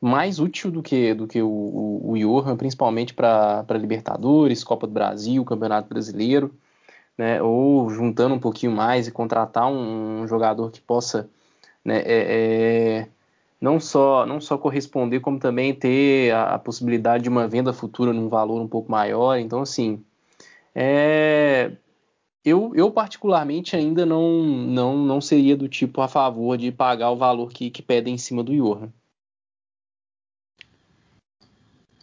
mais 0.00 0.38
útil 0.38 0.70
do 0.70 0.82
que, 0.82 1.12
do 1.12 1.26
que 1.26 1.42
o, 1.42 1.48
o, 1.48 2.12
o 2.12 2.18
Johan, 2.18 2.56
principalmente 2.56 3.12
para 3.12 3.64
Libertadores, 3.72 4.64
Copa 4.64 4.86
do 4.86 4.92
Brasil, 4.92 5.44
Campeonato 5.44 5.88
Brasileiro, 5.88 6.54
né, 7.18 7.42
ou 7.42 7.90
juntando 7.90 8.36
um 8.36 8.38
pouquinho 8.38 8.70
mais 8.70 9.08
e 9.08 9.12
contratar 9.12 9.66
um, 9.66 10.22
um 10.22 10.28
jogador 10.28 10.70
que 10.70 10.80
possa 10.80 11.28
né, 11.84 11.98
é, 12.04 12.04
é, 12.06 13.08
não, 13.60 13.80
só, 13.80 14.24
não 14.24 14.40
só 14.40 14.56
corresponder, 14.56 15.20
como 15.20 15.40
também 15.40 15.74
ter 15.74 16.30
a, 16.32 16.54
a, 16.54 16.58
possibilidade 16.58 17.24
de 17.24 17.28
uma 17.28 17.48
venda 17.48 17.72
futura 17.72 18.12
num 18.12 18.28
valor 18.28 18.60
um 18.60 18.68
pouco 18.68 18.90
maior. 18.90 19.36
Então, 19.36 19.62
assim, 19.62 20.04
é, 20.74 21.72
eu, 22.44 22.72
eu 22.74 22.90
particularmente 22.90 23.74
ainda 23.74 24.06
não, 24.06 24.42
não, 24.42 24.96
não 24.96 25.20
seria 25.20 25.56
do 25.56 25.68
tipo 25.68 26.00
a 26.00 26.08
favor 26.08 26.56
de 26.56 26.70
pagar 26.70 27.10
o 27.10 27.16
valor 27.16 27.50
que, 27.50 27.70
que 27.70 27.82
pedem 27.82 28.14
em 28.14 28.18
cima 28.18 28.44
do 28.44 28.54
Johan. 28.54 28.92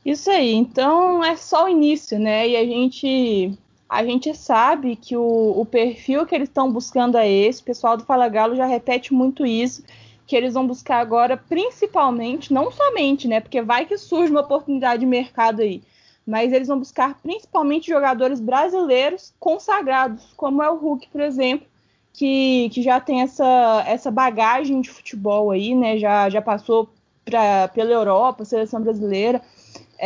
Isso 0.05 0.29
aí, 0.29 0.53
então 0.53 1.23
é 1.23 1.35
só 1.35 1.65
o 1.65 1.69
início, 1.69 2.19
né? 2.19 2.47
E 2.47 2.55
a 2.55 2.63
gente 2.63 3.57
a 3.89 4.03
gente 4.03 4.33
sabe 4.35 4.95
que 4.95 5.15
o, 5.15 5.53
o 5.59 5.65
perfil 5.65 6.25
que 6.25 6.33
eles 6.33 6.49
estão 6.49 6.71
buscando 6.71 7.17
é 7.17 7.29
esse. 7.29 7.61
O 7.61 7.65
pessoal 7.65 7.95
do 7.95 8.03
Fala 8.03 8.27
Galo 8.27 8.55
já 8.55 8.65
repete 8.65 9.13
muito 9.13 9.45
isso, 9.45 9.83
que 10.25 10.35
eles 10.35 10.55
vão 10.55 10.65
buscar 10.65 10.97
agora, 10.99 11.37
principalmente, 11.37 12.51
não 12.51 12.71
somente, 12.71 13.27
né? 13.27 13.39
Porque 13.39 13.61
vai 13.61 13.85
que 13.85 13.97
surge 13.97 14.31
uma 14.31 14.41
oportunidade 14.41 15.01
de 15.01 15.05
mercado 15.05 15.61
aí, 15.61 15.83
mas 16.25 16.51
eles 16.51 16.67
vão 16.67 16.79
buscar 16.79 17.19
principalmente 17.21 17.87
jogadores 17.87 18.39
brasileiros 18.39 19.33
consagrados, 19.39 20.33
como 20.35 20.63
é 20.63 20.69
o 20.69 20.75
Hulk, 20.77 21.07
por 21.09 21.21
exemplo, 21.21 21.67
que, 22.11 22.69
que 22.69 22.81
já 22.81 22.99
tem 22.99 23.21
essa, 23.21 23.83
essa 23.85 24.09
bagagem 24.09 24.81
de 24.81 24.89
futebol 24.89 25.51
aí, 25.51 25.75
né? 25.75 25.99
Já, 25.99 26.27
já 26.29 26.41
passou 26.41 26.89
pra, 27.23 27.67
pela 27.67 27.91
Europa, 27.91 28.45
seleção 28.45 28.81
brasileira. 28.81 29.41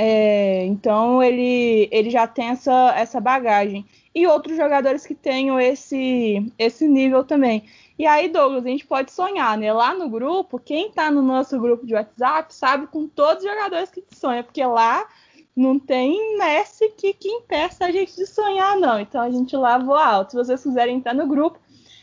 É, 0.01 0.63
então 0.63 1.21
ele, 1.21 1.89
ele 1.91 2.09
já 2.09 2.25
tem 2.25 2.51
essa, 2.51 2.93
essa 2.95 3.19
bagagem. 3.19 3.85
E 4.15 4.25
outros 4.25 4.55
jogadores 4.55 5.05
que 5.05 5.13
tenham 5.13 5.59
esse, 5.59 6.53
esse 6.57 6.87
nível 6.87 7.25
também. 7.25 7.65
E 7.97 8.07
aí, 8.07 8.29
Douglas, 8.29 8.65
a 8.65 8.69
gente 8.69 8.87
pode 8.87 9.11
sonhar, 9.11 9.57
né? 9.57 9.73
Lá 9.73 9.93
no 9.93 10.07
grupo, 10.07 10.57
quem 10.57 10.87
está 10.87 11.11
no 11.11 11.21
nosso 11.21 11.59
grupo 11.59 11.85
de 11.85 11.95
WhatsApp 11.95 12.55
sabe 12.55 12.87
com 12.87 13.09
todos 13.09 13.43
os 13.43 13.49
jogadores 13.49 13.91
que 13.91 14.01
sonha, 14.15 14.41
porque 14.41 14.63
lá 14.63 15.05
não 15.53 15.77
tem 15.77 16.37
Messi 16.37 16.93
que, 16.97 17.11
que 17.11 17.27
impeça 17.27 17.83
a 17.83 17.91
gente 17.91 18.15
de 18.15 18.25
sonhar, 18.25 18.77
não. 18.77 19.01
Então 19.01 19.21
a 19.21 19.29
gente 19.29 19.53
lá 19.57 19.77
voa 19.77 20.05
alto. 20.05 20.31
Se 20.31 20.37
vocês 20.37 20.63
quiserem 20.63 20.95
entrar 20.95 21.13
no 21.13 21.27
grupo, 21.27 21.59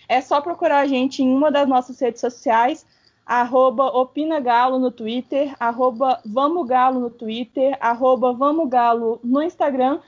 é 0.06 0.20
só 0.20 0.42
procurar 0.42 0.80
a 0.80 0.86
gente 0.86 1.22
em 1.22 1.34
uma 1.34 1.50
das 1.50 1.66
nossas 1.66 1.98
redes 1.98 2.20
sociais 2.20 2.84
arroba 3.26 3.86
opinagalo 3.86 4.78
no 4.78 4.90
Twitter, 4.90 5.54
arroba 5.58 6.20
vamogalo 6.24 7.00
no 7.00 7.10
Twitter, 7.10 7.76
arroba 7.80 8.32
vamogalo 8.32 9.20
no 9.24 9.42
Instagram 9.42 10.00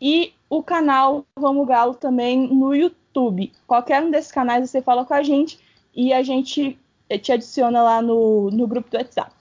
e 0.00 0.34
o 0.48 0.62
canal 0.62 1.24
Vamos 1.36 1.66
Galo 1.66 1.94
também 1.94 2.48
no 2.48 2.74
YouTube. 2.74 3.52
Qualquer 3.66 4.02
um 4.02 4.10
desses 4.10 4.30
canais 4.30 4.68
você 4.68 4.80
fala 4.80 5.04
com 5.04 5.14
a 5.14 5.22
gente 5.22 5.58
e 5.94 6.12
a 6.12 6.22
gente 6.22 6.78
te 7.22 7.32
adiciona 7.32 7.82
lá 7.82 8.02
no, 8.02 8.50
no 8.50 8.66
grupo 8.66 8.90
do 8.90 8.96
WhatsApp. 8.96 9.32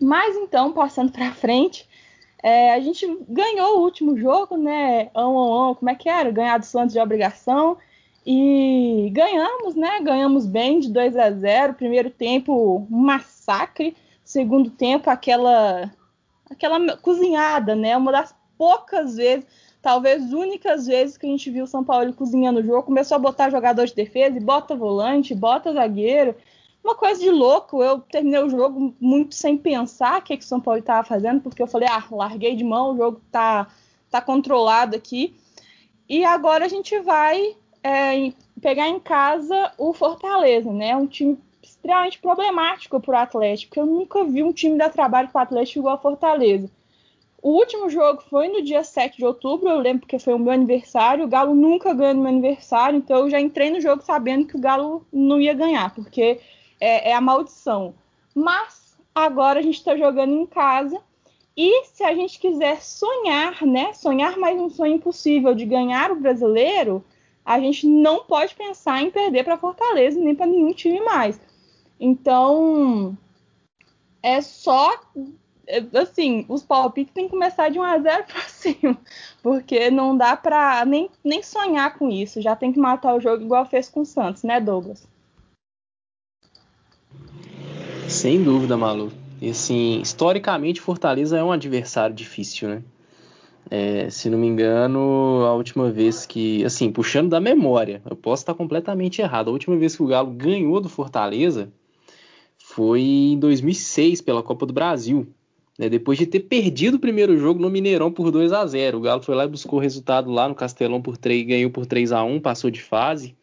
Mas 0.00 0.36
então, 0.36 0.72
passando 0.72 1.12
para 1.12 1.32
frente, 1.32 1.88
é, 2.42 2.74
a 2.74 2.80
gente 2.80 3.06
ganhou 3.28 3.78
o 3.78 3.82
último 3.82 4.16
jogo, 4.16 4.56
né? 4.56 5.10
Um, 5.14 5.20
um, 5.20 5.70
um, 5.70 5.74
como 5.74 5.90
é 5.90 5.94
que 5.94 6.08
era? 6.08 6.30
Ganhar 6.30 6.58
do 6.58 6.64
Santos 6.64 6.92
de 6.92 7.00
obrigação. 7.00 7.76
E 8.24 9.10
ganhamos, 9.12 9.74
né? 9.74 10.00
Ganhamos 10.00 10.46
bem 10.46 10.80
de 10.80 10.90
2 10.92 11.16
a 11.16 11.30
0. 11.30 11.74
Primeiro 11.74 12.10
tempo, 12.10 12.86
massacre. 12.90 13.96
Segundo 14.24 14.70
tempo, 14.70 15.08
aquela 15.10 15.90
aquela 16.50 16.96
cozinhada, 16.96 17.74
né? 17.74 17.96
Uma 17.96 18.12
das 18.12 18.34
poucas 18.58 19.16
vezes, 19.16 19.46
talvez 19.80 20.32
únicas 20.32 20.86
vezes 20.86 21.16
que 21.16 21.24
a 21.24 21.28
gente 21.28 21.50
viu 21.50 21.64
o 21.64 21.66
São 21.66 21.82
Paulo 21.82 22.12
cozinhando 22.12 22.60
o 22.60 22.62
jogo. 22.62 22.82
Começou 22.82 23.14
a 23.14 23.18
botar 23.18 23.50
jogador 23.50 23.86
de 23.86 23.94
defesa 23.94 24.36
e 24.36 24.40
bota 24.40 24.76
volante, 24.76 25.34
bota 25.34 25.72
zagueiro. 25.72 26.34
Uma 26.84 26.94
coisa 26.94 27.20
de 27.20 27.30
louco. 27.30 27.82
Eu 27.82 28.00
terminei 28.00 28.42
o 28.42 28.50
jogo 28.50 28.94
muito 29.00 29.34
sem 29.34 29.56
pensar 29.56 30.18
o 30.18 30.22
que, 30.22 30.36
que 30.36 30.44
o 30.44 30.46
São 30.46 30.60
Paulo 30.60 30.80
estava 30.80 31.06
fazendo, 31.06 31.40
porque 31.40 31.62
eu 31.62 31.66
falei, 31.66 31.88
ah, 31.88 32.04
larguei 32.10 32.54
de 32.54 32.64
mão, 32.64 32.92
o 32.92 32.96
jogo 32.96 33.20
tá, 33.30 33.68
tá 34.10 34.20
controlado 34.20 34.96
aqui. 34.96 35.34
E 36.08 36.24
agora 36.24 36.64
a 36.64 36.68
gente 36.68 36.98
vai 37.00 37.56
é, 37.82 38.32
pegar 38.60 38.88
em 38.88 39.00
casa 39.00 39.72
o 39.78 39.92
Fortaleza, 39.92 40.72
né? 40.72 40.96
Um 40.96 41.06
time 41.06 41.38
extremamente 41.62 42.18
problemático 42.18 43.00
para 43.00 43.14
o 43.14 43.22
Atlético. 43.22 43.80
Eu 43.80 43.86
nunca 43.86 44.24
vi 44.24 44.42
um 44.42 44.52
time 44.52 44.76
dar 44.76 44.90
trabalho 44.90 45.28
para 45.28 45.40
o 45.40 45.42
Atlético 45.42 45.80
igual 45.80 45.94
a 45.94 45.98
Fortaleza. 45.98 46.70
O 47.42 47.52
último 47.52 47.88
jogo 47.88 48.22
foi 48.28 48.48
no 48.48 48.62
dia 48.62 48.84
7 48.84 49.16
de 49.16 49.24
outubro, 49.24 49.68
eu 49.68 49.78
lembro 49.78 50.00
porque 50.00 50.18
foi 50.18 50.34
o 50.34 50.38
meu 50.38 50.52
aniversário. 50.52 51.24
O 51.24 51.28
Galo 51.28 51.54
nunca 51.54 51.94
ganha 51.94 52.12
no 52.12 52.20
meu 52.20 52.28
aniversário, 52.30 52.98
então 52.98 53.20
eu 53.20 53.30
já 53.30 53.40
entrei 53.40 53.70
no 53.70 53.80
jogo 53.80 54.02
sabendo 54.02 54.46
que 54.46 54.56
o 54.56 54.60
Galo 54.60 55.06
não 55.10 55.40
ia 55.40 55.54
ganhar, 55.54 55.94
porque 55.94 56.38
é, 56.78 57.10
é 57.10 57.14
a 57.14 57.20
maldição. 57.20 57.94
Mas 58.34 58.94
agora 59.14 59.58
a 59.58 59.62
gente 59.62 59.78
está 59.78 59.96
jogando 59.96 60.34
em 60.34 60.44
casa 60.44 61.00
e 61.56 61.84
se 61.86 62.04
a 62.04 62.14
gente 62.14 62.38
quiser 62.38 62.82
sonhar, 62.82 63.64
né? 63.64 63.94
Sonhar 63.94 64.36
mais 64.38 64.58
um 64.60 64.68
sonho 64.68 64.94
impossível 64.94 65.54
de 65.54 65.64
ganhar 65.64 66.10
o 66.10 66.16
brasileiro, 66.16 67.02
a 67.50 67.58
gente 67.58 67.84
não 67.84 68.22
pode 68.22 68.54
pensar 68.54 69.02
em 69.02 69.10
perder 69.10 69.42
para 69.42 69.58
Fortaleza 69.58 70.20
nem 70.20 70.36
para 70.36 70.46
nenhum 70.46 70.72
time 70.72 71.00
mais. 71.00 71.40
Então, 71.98 73.18
é 74.22 74.40
só 74.40 75.00
assim, 75.94 76.44
os 76.48 76.62
palpites 76.62 77.12
têm 77.12 77.24
que 77.24 77.30
começar 77.30 77.68
de 77.68 77.78
1 77.80 77.82
a 77.82 77.98
0 77.98 78.24
para 78.32 78.42
cima, 78.42 78.96
porque 79.42 79.90
não 79.90 80.16
dá 80.16 80.36
para 80.36 80.84
nem, 80.84 81.10
nem 81.24 81.42
sonhar 81.42 81.98
com 81.98 82.08
isso. 82.08 82.40
Já 82.40 82.54
tem 82.54 82.72
que 82.72 82.78
matar 82.78 83.16
o 83.16 83.20
jogo 83.20 83.42
igual 83.42 83.66
fez 83.66 83.88
com 83.88 84.02
o 84.02 84.06
Santos, 84.06 84.44
né, 84.44 84.60
Douglas? 84.60 85.08
Sem 88.08 88.44
dúvida, 88.44 88.76
Malu. 88.76 89.10
E 89.42 89.50
assim, 89.50 90.00
historicamente, 90.00 90.80
Fortaleza 90.80 91.36
é 91.36 91.42
um 91.42 91.50
adversário 91.50 92.14
difícil, 92.14 92.68
né? 92.68 92.82
É, 93.68 94.08
se 94.10 94.30
não 94.30 94.38
me 94.38 94.46
engano, 94.46 95.44
a 95.44 95.54
última 95.54 95.90
vez 95.90 96.26
que, 96.26 96.64
assim, 96.64 96.90
puxando 96.90 97.30
da 97.30 97.40
memória, 97.40 98.02
eu 98.08 98.16
posso 98.16 98.42
estar 98.42 98.54
completamente 98.54 99.20
errado. 99.20 99.48
A 99.48 99.52
última 99.52 99.76
vez 99.76 99.96
que 99.96 100.02
o 100.02 100.06
Galo 100.06 100.30
ganhou 100.30 100.80
do 100.80 100.88
Fortaleza 100.88 101.72
foi 102.58 103.02
em 103.02 103.38
2006 103.38 104.20
pela 104.20 104.42
Copa 104.42 104.66
do 104.66 104.72
Brasil. 104.72 105.26
Né, 105.78 105.88
depois 105.88 106.18
de 106.18 106.26
ter 106.26 106.40
perdido 106.40 106.96
o 106.96 107.00
primeiro 107.00 107.38
jogo 107.38 107.60
no 107.60 107.70
Mineirão 107.70 108.12
por 108.12 108.30
2 108.30 108.52
a 108.52 108.66
0 108.66 108.98
O 108.98 109.00
Galo 109.00 109.22
foi 109.22 109.34
lá 109.34 109.44
e 109.44 109.48
buscou 109.48 109.78
o 109.78 109.82
resultado 109.82 110.30
lá 110.30 110.46
no 110.46 110.54
Castelão 110.54 111.00
por 111.00 111.16
3, 111.16 111.46
ganhou 111.46 111.70
por 111.70 111.86
3 111.86 112.12
a 112.12 112.22
1 112.22 112.38
passou 112.40 112.70
de 112.70 112.82
fase. 112.82 113.34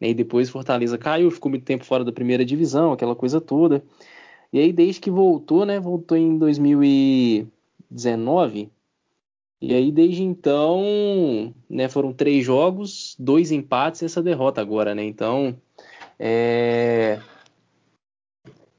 Né, 0.00 0.08
e 0.10 0.14
depois 0.14 0.50
Fortaleza 0.50 0.98
caiu, 0.98 1.30
ficou 1.30 1.50
muito 1.50 1.64
tempo 1.64 1.84
fora 1.84 2.04
da 2.04 2.12
primeira 2.12 2.44
divisão, 2.44 2.92
aquela 2.92 3.14
coisa 3.14 3.40
toda. 3.40 3.84
E 4.52 4.58
aí, 4.58 4.72
desde 4.72 5.00
que 5.00 5.10
voltou, 5.10 5.64
né? 5.66 5.80
Voltou 5.80 6.16
em 6.16 6.38
2019 6.38 8.70
e 9.66 9.74
aí, 9.74 9.90
desde 9.90 10.22
então, 10.22 11.54
né, 11.70 11.88
foram 11.88 12.12
três 12.12 12.44
jogos, 12.44 13.16
dois 13.18 13.50
empates 13.50 14.02
e 14.02 14.04
essa 14.04 14.22
derrota 14.22 14.60
agora, 14.60 14.94
né? 14.94 15.02
Então, 15.02 15.56
é, 16.18 17.18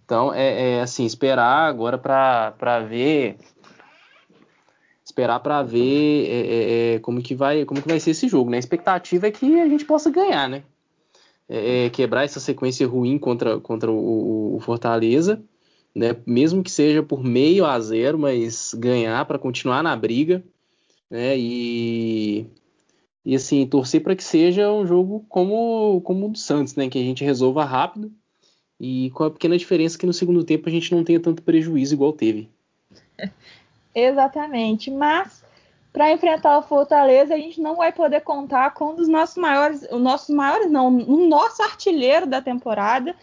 então 0.05 0.31
é, 0.31 0.75
é 0.75 0.81
assim, 0.81 1.03
esperar 1.03 1.67
agora 1.67 1.97
para 1.97 2.79
ver, 2.87 3.35
esperar 5.03 5.39
para 5.39 5.63
ver 5.63 6.27
é, 6.27 6.33
é, 6.33 6.95
é, 6.95 6.99
como 6.99 7.19
que 7.19 7.33
vai, 7.33 7.65
como 7.65 7.81
que 7.81 7.87
vai 7.87 7.99
ser 7.99 8.11
esse 8.11 8.27
jogo, 8.27 8.51
né? 8.51 8.57
A 8.57 8.59
expectativa 8.59 9.25
é 9.25 9.31
que 9.31 9.59
a 9.59 9.67
gente 9.67 9.85
possa 9.85 10.11
ganhar, 10.11 10.47
né? 10.47 10.61
É, 11.49 11.89
quebrar 11.89 12.25
essa 12.25 12.39
sequência 12.39 12.87
ruim 12.87 13.17
contra, 13.17 13.59
contra 13.59 13.91
o, 13.91 14.55
o 14.55 14.59
Fortaleza, 14.59 15.41
né? 15.95 16.15
Mesmo 16.27 16.61
que 16.61 16.69
seja 16.69 17.01
por 17.01 17.23
meio 17.23 17.65
a 17.65 17.79
zero, 17.79 18.19
mas 18.19 18.75
ganhar 18.77 19.25
para 19.25 19.39
continuar 19.39 19.81
na 19.81 19.95
briga 19.95 20.43
né? 21.09 21.37
E, 21.37 22.47
e 23.23 23.35
assim, 23.35 23.65
torcer 23.67 24.01
para 24.01 24.15
que 24.15 24.23
seja 24.23 24.71
um 24.71 24.85
jogo 24.85 25.25
como, 25.29 26.01
como 26.01 26.27
o 26.27 26.29
do 26.29 26.37
Santos, 26.37 26.75
né? 26.75 26.89
Que 26.89 26.99
a 26.99 27.03
gente 27.03 27.23
resolva 27.23 27.63
rápido 27.65 28.11
e 28.79 29.09
com 29.11 29.23
a 29.23 29.31
pequena 29.31 29.57
diferença 29.57 29.97
que 29.97 30.05
no 30.05 30.13
segundo 30.13 30.43
tempo 30.43 30.67
a 30.67 30.71
gente 30.71 30.93
não 30.93 31.03
tenha 31.03 31.19
tanto 31.19 31.41
prejuízo 31.41 31.93
igual 31.93 32.13
teve. 32.13 32.49
Exatamente, 33.93 34.91
mas 34.91 35.43
para 35.93 36.11
enfrentar 36.11 36.57
o 36.57 36.61
Fortaleza 36.61 37.33
a 37.33 37.37
gente 37.37 37.61
não 37.61 37.77
vai 37.77 37.93
poder 37.93 38.19
contar 38.21 38.73
com 38.73 38.91
um 38.91 38.95
dos 38.95 39.07
nossos 39.07 39.37
maiores, 39.37 39.87
os 39.89 40.01
nossos 40.01 40.35
maiores 40.35 40.69
não, 40.69 40.89
o 40.89 41.27
nosso 41.27 41.63
artilheiro 41.63 42.25
da 42.25 42.41
temporada 42.41 43.15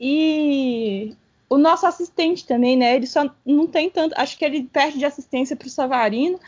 e 0.00 1.14
o 1.48 1.56
nosso 1.56 1.86
assistente 1.86 2.44
também, 2.44 2.76
né? 2.76 2.96
Ele 2.96 3.06
só 3.06 3.30
não 3.46 3.68
tem 3.68 3.88
tanto, 3.88 4.14
acho 4.16 4.36
que 4.36 4.44
ele 4.44 4.64
perde 4.64 4.98
de 4.98 5.04
assistência 5.04 5.54
para 5.54 5.68
o 5.68 5.70
Savarino, 5.70 6.40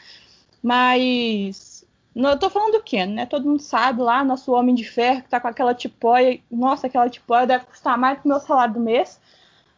mas. 0.63 1.87
Não, 2.15 2.31
eu 2.31 2.39
tô 2.39 2.51
falando 2.51 2.73
do 2.73 2.83
Ken, 2.83 3.07
né? 3.07 3.27
Todo 3.27 3.49
mundo 3.49 3.63
sabe 3.63 4.03
lá, 4.03 4.25
nosso 4.25 4.53
homem 4.53 4.75
de 4.75 4.85
ferro, 4.85 5.23
que 5.23 5.29
tá 5.29 5.41
com 5.41 5.49
aquela 5.49 5.75
tipóia. 5.75 6.41
Nossa, 6.51 6.87
aquela 6.87 7.09
tipóia 7.09 7.47
deve 7.47 7.67
custar 7.67 7.97
mais 7.97 8.19
que 8.19 8.27
o 8.27 8.29
meu 8.29 8.41
salário 8.41 8.75
do 8.75 8.81
mês. 8.81 9.21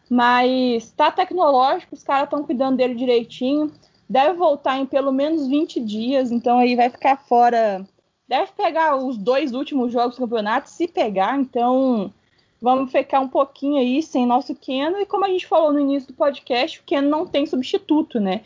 Mas 0.08 0.90
tá 0.92 1.10
tecnológico, 1.10 1.94
os 1.94 2.02
caras 2.02 2.24
estão 2.24 2.44
cuidando 2.44 2.76
dele 2.76 2.94
direitinho. 2.94 3.72
Deve 4.08 4.34
voltar 4.34 4.78
em 4.78 4.86
pelo 4.86 5.12
menos 5.12 5.46
20 5.46 5.80
dias, 5.80 6.30
então 6.30 6.58
aí 6.58 6.76
vai 6.76 6.90
ficar 6.90 7.16
fora. 7.16 7.86
Deve 8.28 8.52
pegar 8.52 8.96
os 8.96 9.16
dois 9.16 9.52
últimos 9.52 9.92
jogos 9.92 10.16
do 10.16 10.22
campeonato, 10.22 10.68
se 10.68 10.88
pegar, 10.88 11.38
então 11.38 12.12
vamos 12.60 12.92
ficar 12.92 13.20
um 13.20 13.28
pouquinho 13.28 13.78
aí 13.78 14.02
sem 14.02 14.26
nosso 14.26 14.54
Keno. 14.54 14.98
E 15.00 15.06
como 15.06 15.24
a 15.24 15.28
gente 15.28 15.46
falou 15.46 15.72
no 15.72 15.80
início 15.80 16.08
do 16.08 16.14
podcast, 16.14 16.80
o 16.80 16.82
Keno 16.84 17.08
não 17.08 17.26
tem 17.26 17.46
substituto, 17.46 18.20
né? 18.20 18.42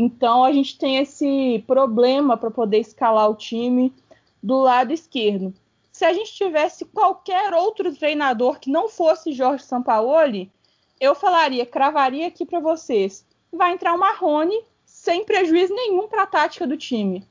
Então 0.00 0.44
a 0.44 0.52
gente 0.52 0.78
tem 0.78 0.98
esse 0.98 1.64
problema 1.66 2.36
para 2.36 2.52
poder 2.52 2.78
escalar 2.78 3.28
o 3.28 3.34
time 3.34 3.92
do 4.40 4.60
lado 4.60 4.92
esquerdo. 4.92 5.52
Se 5.90 6.04
a 6.04 6.12
gente 6.12 6.32
tivesse 6.32 6.84
qualquer 6.84 7.52
outro 7.52 7.92
treinador 7.92 8.60
que 8.60 8.70
não 8.70 8.88
fosse 8.88 9.32
Jorge 9.32 9.64
Sampaoli, 9.64 10.52
eu 11.00 11.16
falaria, 11.16 11.66
cravaria 11.66 12.28
aqui 12.28 12.46
para 12.46 12.60
vocês, 12.60 13.26
vai 13.52 13.72
entrar 13.72 13.92
o 13.92 13.98
Marrone 13.98 14.62
sem 14.86 15.24
prejuízo 15.24 15.74
nenhum 15.74 16.06
para 16.06 16.22
a 16.22 16.26
tática 16.26 16.64
do 16.64 16.76
time. 16.76 17.26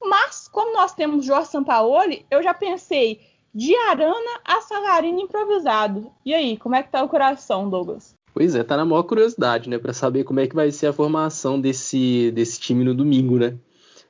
Mas, 0.00 0.46
como 0.46 0.72
nós 0.72 0.94
temos 0.94 1.24
Jorge 1.24 1.48
Sampaoli, 1.48 2.24
eu 2.30 2.40
já 2.44 2.54
pensei 2.54 3.20
de 3.52 3.74
Arana 3.74 4.40
a 4.44 4.60
Savarino 4.60 5.20
improvisado. 5.20 6.12
E 6.24 6.32
aí, 6.32 6.56
como 6.58 6.76
é 6.76 6.82
que 6.84 6.90
tá 6.90 7.02
o 7.02 7.08
coração, 7.08 7.68
Douglas? 7.68 8.14
Pois 8.34 8.56
é, 8.56 8.64
tá 8.64 8.76
na 8.76 8.84
maior 8.84 9.04
curiosidade, 9.04 9.70
né, 9.70 9.78
para 9.78 9.92
saber 9.92 10.24
como 10.24 10.40
é 10.40 10.46
que 10.48 10.56
vai 10.56 10.72
ser 10.72 10.88
a 10.88 10.92
formação 10.92 11.60
desse, 11.60 12.32
desse 12.32 12.58
time 12.58 12.82
no 12.82 12.92
domingo, 12.92 13.38
né? 13.38 13.54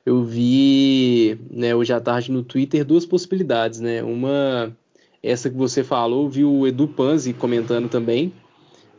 Eu 0.03 0.23
vi, 0.23 1.39
né, 1.51 1.75
hoje 1.75 1.93
à 1.93 2.01
tarde 2.01 2.31
no 2.31 2.43
Twitter 2.43 2.83
duas 2.83 3.05
possibilidades, 3.05 3.79
né? 3.79 4.01
Uma 4.03 4.75
essa 5.21 5.49
que 5.49 5.55
você 5.55 5.83
falou, 5.83 6.27
vi 6.27 6.43
o 6.43 6.65
Edu 6.65 6.87
Panzi 6.87 7.33
comentando 7.33 7.87
também, 7.87 8.33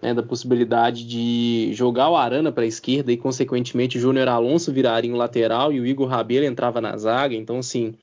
né, 0.00 0.14
da 0.14 0.22
possibilidade 0.22 1.04
de 1.04 1.70
jogar 1.72 2.08
o 2.08 2.16
Arana 2.16 2.52
para 2.52 2.62
a 2.62 2.66
esquerda 2.66 3.10
e, 3.12 3.16
consequentemente, 3.16 3.98
o 3.98 4.00
Júnior 4.00 4.28
Alonso 4.28 4.72
viraria 4.72 5.12
um 5.12 5.16
lateral 5.16 5.72
e 5.72 5.80
o 5.80 5.86
Igor 5.86 6.08
Rabelo 6.08 6.46
entrava 6.46 6.80
na 6.80 6.96
zaga. 6.96 7.34
Então, 7.34 7.58
assim, 7.58 7.94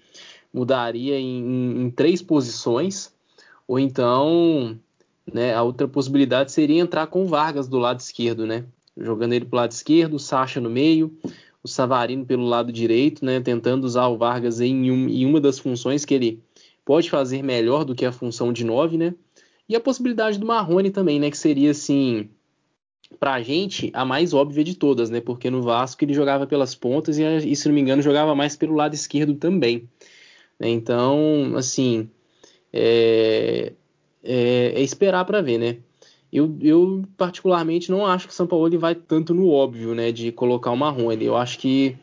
mudaria 0.53 1.17
em, 1.17 1.83
em 1.83 1.89
três 1.89 2.21
posições. 2.21 3.13
Ou 3.67 3.79
então, 3.79 4.77
né, 5.31 5.53
a 5.53 5.63
outra 5.63 5.87
possibilidade 5.87 6.51
seria 6.51 6.81
entrar 6.81 7.07
com 7.07 7.23
o 7.23 7.27
Vargas 7.27 7.67
do 7.67 7.77
lado 7.77 7.99
esquerdo, 7.99 8.45
né? 8.45 8.65
Jogando 8.97 9.33
ele 9.33 9.45
para 9.45 9.55
o 9.55 9.59
lado 9.59 9.71
esquerdo, 9.71 10.15
o 10.15 10.19
Sacha 10.19 10.59
no 10.59 10.69
meio, 10.69 11.15
o 11.63 11.67
Savarino 11.67 12.25
pelo 12.25 12.45
lado 12.45 12.71
direito, 12.71 13.23
né? 13.23 13.39
Tentando 13.39 13.85
usar 13.85 14.07
o 14.07 14.17
Vargas 14.17 14.59
em, 14.59 14.91
um, 14.91 15.07
em 15.07 15.25
uma 15.25 15.39
das 15.39 15.57
funções 15.57 16.05
que 16.05 16.13
ele 16.13 16.43
pode 16.85 17.09
fazer 17.09 17.41
melhor 17.41 17.85
do 17.85 17.95
que 17.95 18.05
a 18.05 18.11
função 18.11 18.51
de 18.51 18.63
9, 18.63 18.97
né? 18.97 19.15
E 19.67 19.75
a 19.75 19.79
possibilidade 19.79 20.37
do 20.37 20.45
Marrone 20.45 20.91
também, 20.91 21.19
né? 21.19 21.31
Que 21.31 21.37
seria 21.37 21.71
assim, 21.71 22.29
pra 23.19 23.41
gente, 23.41 23.89
a 23.93 24.03
mais 24.03 24.33
óbvia 24.33 24.63
de 24.63 24.75
todas, 24.75 25.09
né? 25.09 25.21
Porque 25.21 25.49
no 25.49 25.61
Vasco 25.61 26.03
ele 26.03 26.13
jogava 26.13 26.45
pelas 26.45 26.75
pontas 26.75 27.17
e, 27.17 27.23
e 27.23 27.55
se 27.55 27.67
não 27.67 27.75
me 27.75 27.81
engano, 27.81 28.01
jogava 28.01 28.35
mais 28.35 28.55
pelo 28.55 28.75
lado 28.75 28.93
esquerdo 28.93 29.33
também. 29.35 29.89
Então, 30.59 31.53
assim, 31.55 32.09
é, 32.71 33.73
é, 34.23 34.73
é 34.75 34.81
esperar 34.81 35.25
para 35.25 35.41
ver, 35.41 35.57
né? 35.57 35.77
Eu, 36.31 36.57
eu, 36.61 37.03
particularmente 37.15 37.91
não 37.91 38.05
acho 38.05 38.27
que 38.27 38.33
o 38.33 38.35
São 38.35 38.47
Paulo 38.47 38.79
vai 38.79 38.95
tanto 38.95 39.33
no 39.33 39.49
óbvio, 39.49 39.93
né? 39.93 40.11
De 40.11 40.31
colocar 40.31 40.71
o 40.71 40.77
Marrone. 40.77 41.25
Eu 41.25 41.37
acho 41.37 41.59
que 41.59 41.95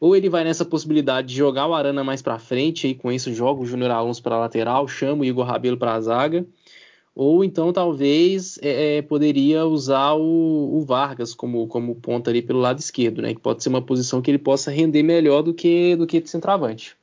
ou 0.00 0.14
ele 0.14 0.28
vai 0.28 0.44
nessa 0.44 0.64
possibilidade 0.64 1.28
de 1.28 1.34
jogar 1.34 1.66
o 1.66 1.74
Arana 1.74 2.04
mais 2.04 2.20
para 2.20 2.38
frente 2.38 2.88
e 2.88 2.94
com 2.94 3.10
isso 3.10 3.32
joga 3.32 3.62
o 3.62 3.66
Júnior 3.66 3.90
Alonso 3.90 4.22
para 4.22 4.38
lateral, 4.38 4.86
chama 4.86 5.22
o 5.22 5.24
Igor 5.24 5.46
Rabelo 5.46 5.78
para 5.78 5.94
a 5.94 6.00
zaga 6.00 6.46
ou 7.16 7.42
então 7.42 7.72
talvez 7.72 8.58
é, 8.60 8.98
é, 8.98 9.02
poderia 9.02 9.64
usar 9.64 10.12
o, 10.12 10.76
o, 10.76 10.84
Vargas 10.84 11.32
como, 11.32 11.66
como 11.66 11.94
ponta 11.94 12.28
ali 12.28 12.42
pelo 12.42 12.60
lado 12.60 12.78
esquerdo, 12.78 13.22
né? 13.22 13.32
Que 13.34 13.40
pode 13.40 13.62
ser 13.62 13.70
uma 13.70 13.80
posição 13.80 14.20
que 14.20 14.30
ele 14.30 14.38
possa 14.38 14.70
render 14.70 15.02
melhor 15.02 15.40
do 15.42 15.54
que 15.54 15.96
do 15.96 16.06
que 16.06 16.20
de 16.20 16.28
centroavante. 16.28 16.94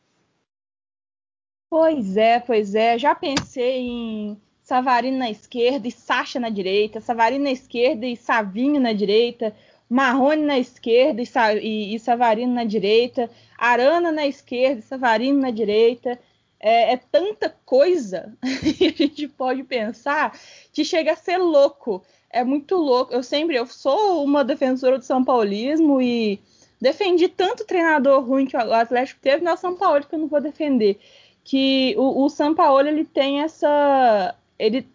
Pois 1.68 2.16
é, 2.16 2.40
pois 2.40 2.76
é. 2.76 3.00
Já 3.00 3.16
pensei 3.16 3.80
em 3.80 4.38
Savarino 4.64 5.18
na 5.18 5.30
esquerda 5.30 5.88
e 5.88 5.92
Sacha 5.92 6.40
na 6.40 6.50
direita, 6.50 7.02
Savarino 7.02 7.44
na 7.44 7.52
esquerda 7.52 8.06
e 8.06 8.16
Savinho 8.16 8.80
na 8.80 8.94
direita, 8.94 9.54
Marrone 9.90 10.44
na 10.44 10.58
esquerda 10.58 11.22
e, 11.22 11.28
e, 11.62 11.96
e 11.96 12.00
Savarino 12.00 12.54
na 12.54 12.64
direita, 12.64 13.30
Arana 13.58 14.12
na 14.12 14.26
esquerda 14.26 14.80
e 14.80 14.84
Savarino 14.84 15.42
na 15.42 15.52
direita 15.52 16.18
é, 16.64 16.94
é 16.94 16.98
tanta 16.98 17.54
coisa 17.66 18.34
que 18.78 18.86
a 18.86 18.92
gente 18.92 19.28
pode 19.28 19.64
pensar 19.64 20.40
que 20.72 20.86
chega 20.86 21.12
a 21.12 21.18
ser 21.18 21.38
louco. 21.38 22.02
É 22.30 22.44
muito 22.44 22.78
louco. 22.78 23.14
Eu 23.14 23.22
sempre, 23.22 23.58
eu 23.58 23.68
sou 23.68 24.24
uma 24.24 24.46
defensora 24.46 24.98
do 24.98 25.04
São 25.04 25.24
Paulismo 25.24 26.02
e 26.02 26.40
defendi 26.80 27.28
tanto 27.28 27.66
treinador 27.66 28.24
ruim 28.24 28.46
que 28.46 28.56
o 28.56 28.74
Atlético 28.74 29.20
teve, 29.22 29.44
não 29.44 29.52
é 29.52 29.56
o 29.56 29.58
São 29.58 29.76
Paulo 29.76 30.06
que 30.06 30.16
eu 30.16 30.20
não 30.20 30.28
vou 30.28 30.40
defender. 30.40 30.98
Que 31.44 31.94
o, 31.98 32.24
o 32.24 32.30
São 32.30 32.56
Paulo 32.56 32.88
ele 32.88 33.04
tem 33.04 33.42
essa, 33.42 34.34
ele, 34.64 34.88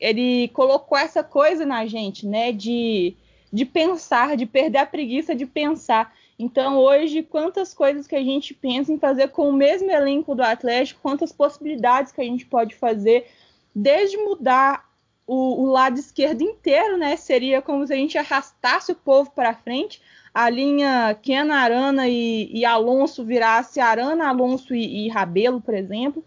ele 0.00 0.48
colocou 0.48 0.98
essa 0.98 1.22
coisa 1.22 1.64
na 1.64 1.86
gente, 1.86 2.26
né? 2.26 2.52
De, 2.52 3.14
de 3.52 3.64
pensar, 3.64 4.36
de 4.36 4.46
perder 4.46 4.78
a 4.78 4.86
preguiça 4.86 5.34
de 5.34 5.46
pensar. 5.46 6.14
Então, 6.38 6.78
hoje, 6.78 7.22
quantas 7.22 7.72
coisas 7.72 8.06
que 8.06 8.16
a 8.16 8.22
gente 8.22 8.52
pensa 8.52 8.92
em 8.92 8.98
fazer 8.98 9.28
com 9.28 9.48
o 9.48 9.52
mesmo 9.52 9.90
elenco 9.90 10.34
do 10.34 10.42
Atlético, 10.42 11.00
quantas 11.00 11.30
possibilidades 11.30 12.10
que 12.10 12.20
a 12.20 12.24
gente 12.24 12.44
pode 12.44 12.74
fazer, 12.74 13.26
desde 13.74 14.16
mudar 14.16 14.90
o, 15.26 15.62
o 15.62 15.66
lado 15.66 15.98
esquerdo 15.98 16.42
inteiro, 16.42 16.96
né? 16.96 17.16
Seria 17.16 17.62
como 17.62 17.86
se 17.86 17.92
a 17.92 17.96
gente 17.96 18.18
arrastasse 18.18 18.92
o 18.92 18.96
povo 18.96 19.30
para 19.30 19.54
frente, 19.54 20.02
a 20.34 20.48
linha 20.48 21.16
Kena 21.22 21.56
Arana 21.56 22.08
e, 22.08 22.50
e, 22.52 22.64
Alonso 22.64 23.24
virasse 23.24 23.80
Arana, 23.80 24.28
Alonso 24.28 24.74
e, 24.74 25.06
e 25.06 25.08
Rabelo, 25.08 25.60
por 25.60 25.74
exemplo, 25.74 26.24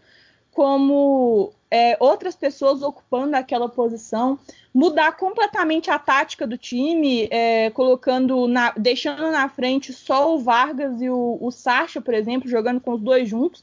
como 0.51 1.51
é, 1.75 1.97
outras 1.99 2.37
pessoas 2.37 2.81
ocupando 2.81 3.35
aquela 3.35 3.67
posição, 3.67 4.39
mudar 4.73 5.11
completamente 5.17 5.91
a 5.91 5.99
tática 5.99 6.47
do 6.47 6.57
time, 6.57 7.27
é, 7.29 7.69
colocando, 7.71 8.47
na, 8.47 8.71
deixando 8.77 9.29
na 9.29 9.49
frente 9.49 9.91
só 9.91 10.33
o 10.33 10.39
Vargas 10.39 11.01
e 11.01 11.09
o, 11.09 11.37
o 11.41 11.51
Sacha, 11.51 11.99
por 11.99 12.13
exemplo, 12.13 12.49
jogando 12.49 12.79
com 12.79 12.93
os 12.93 13.01
dois 13.01 13.27
juntos. 13.27 13.61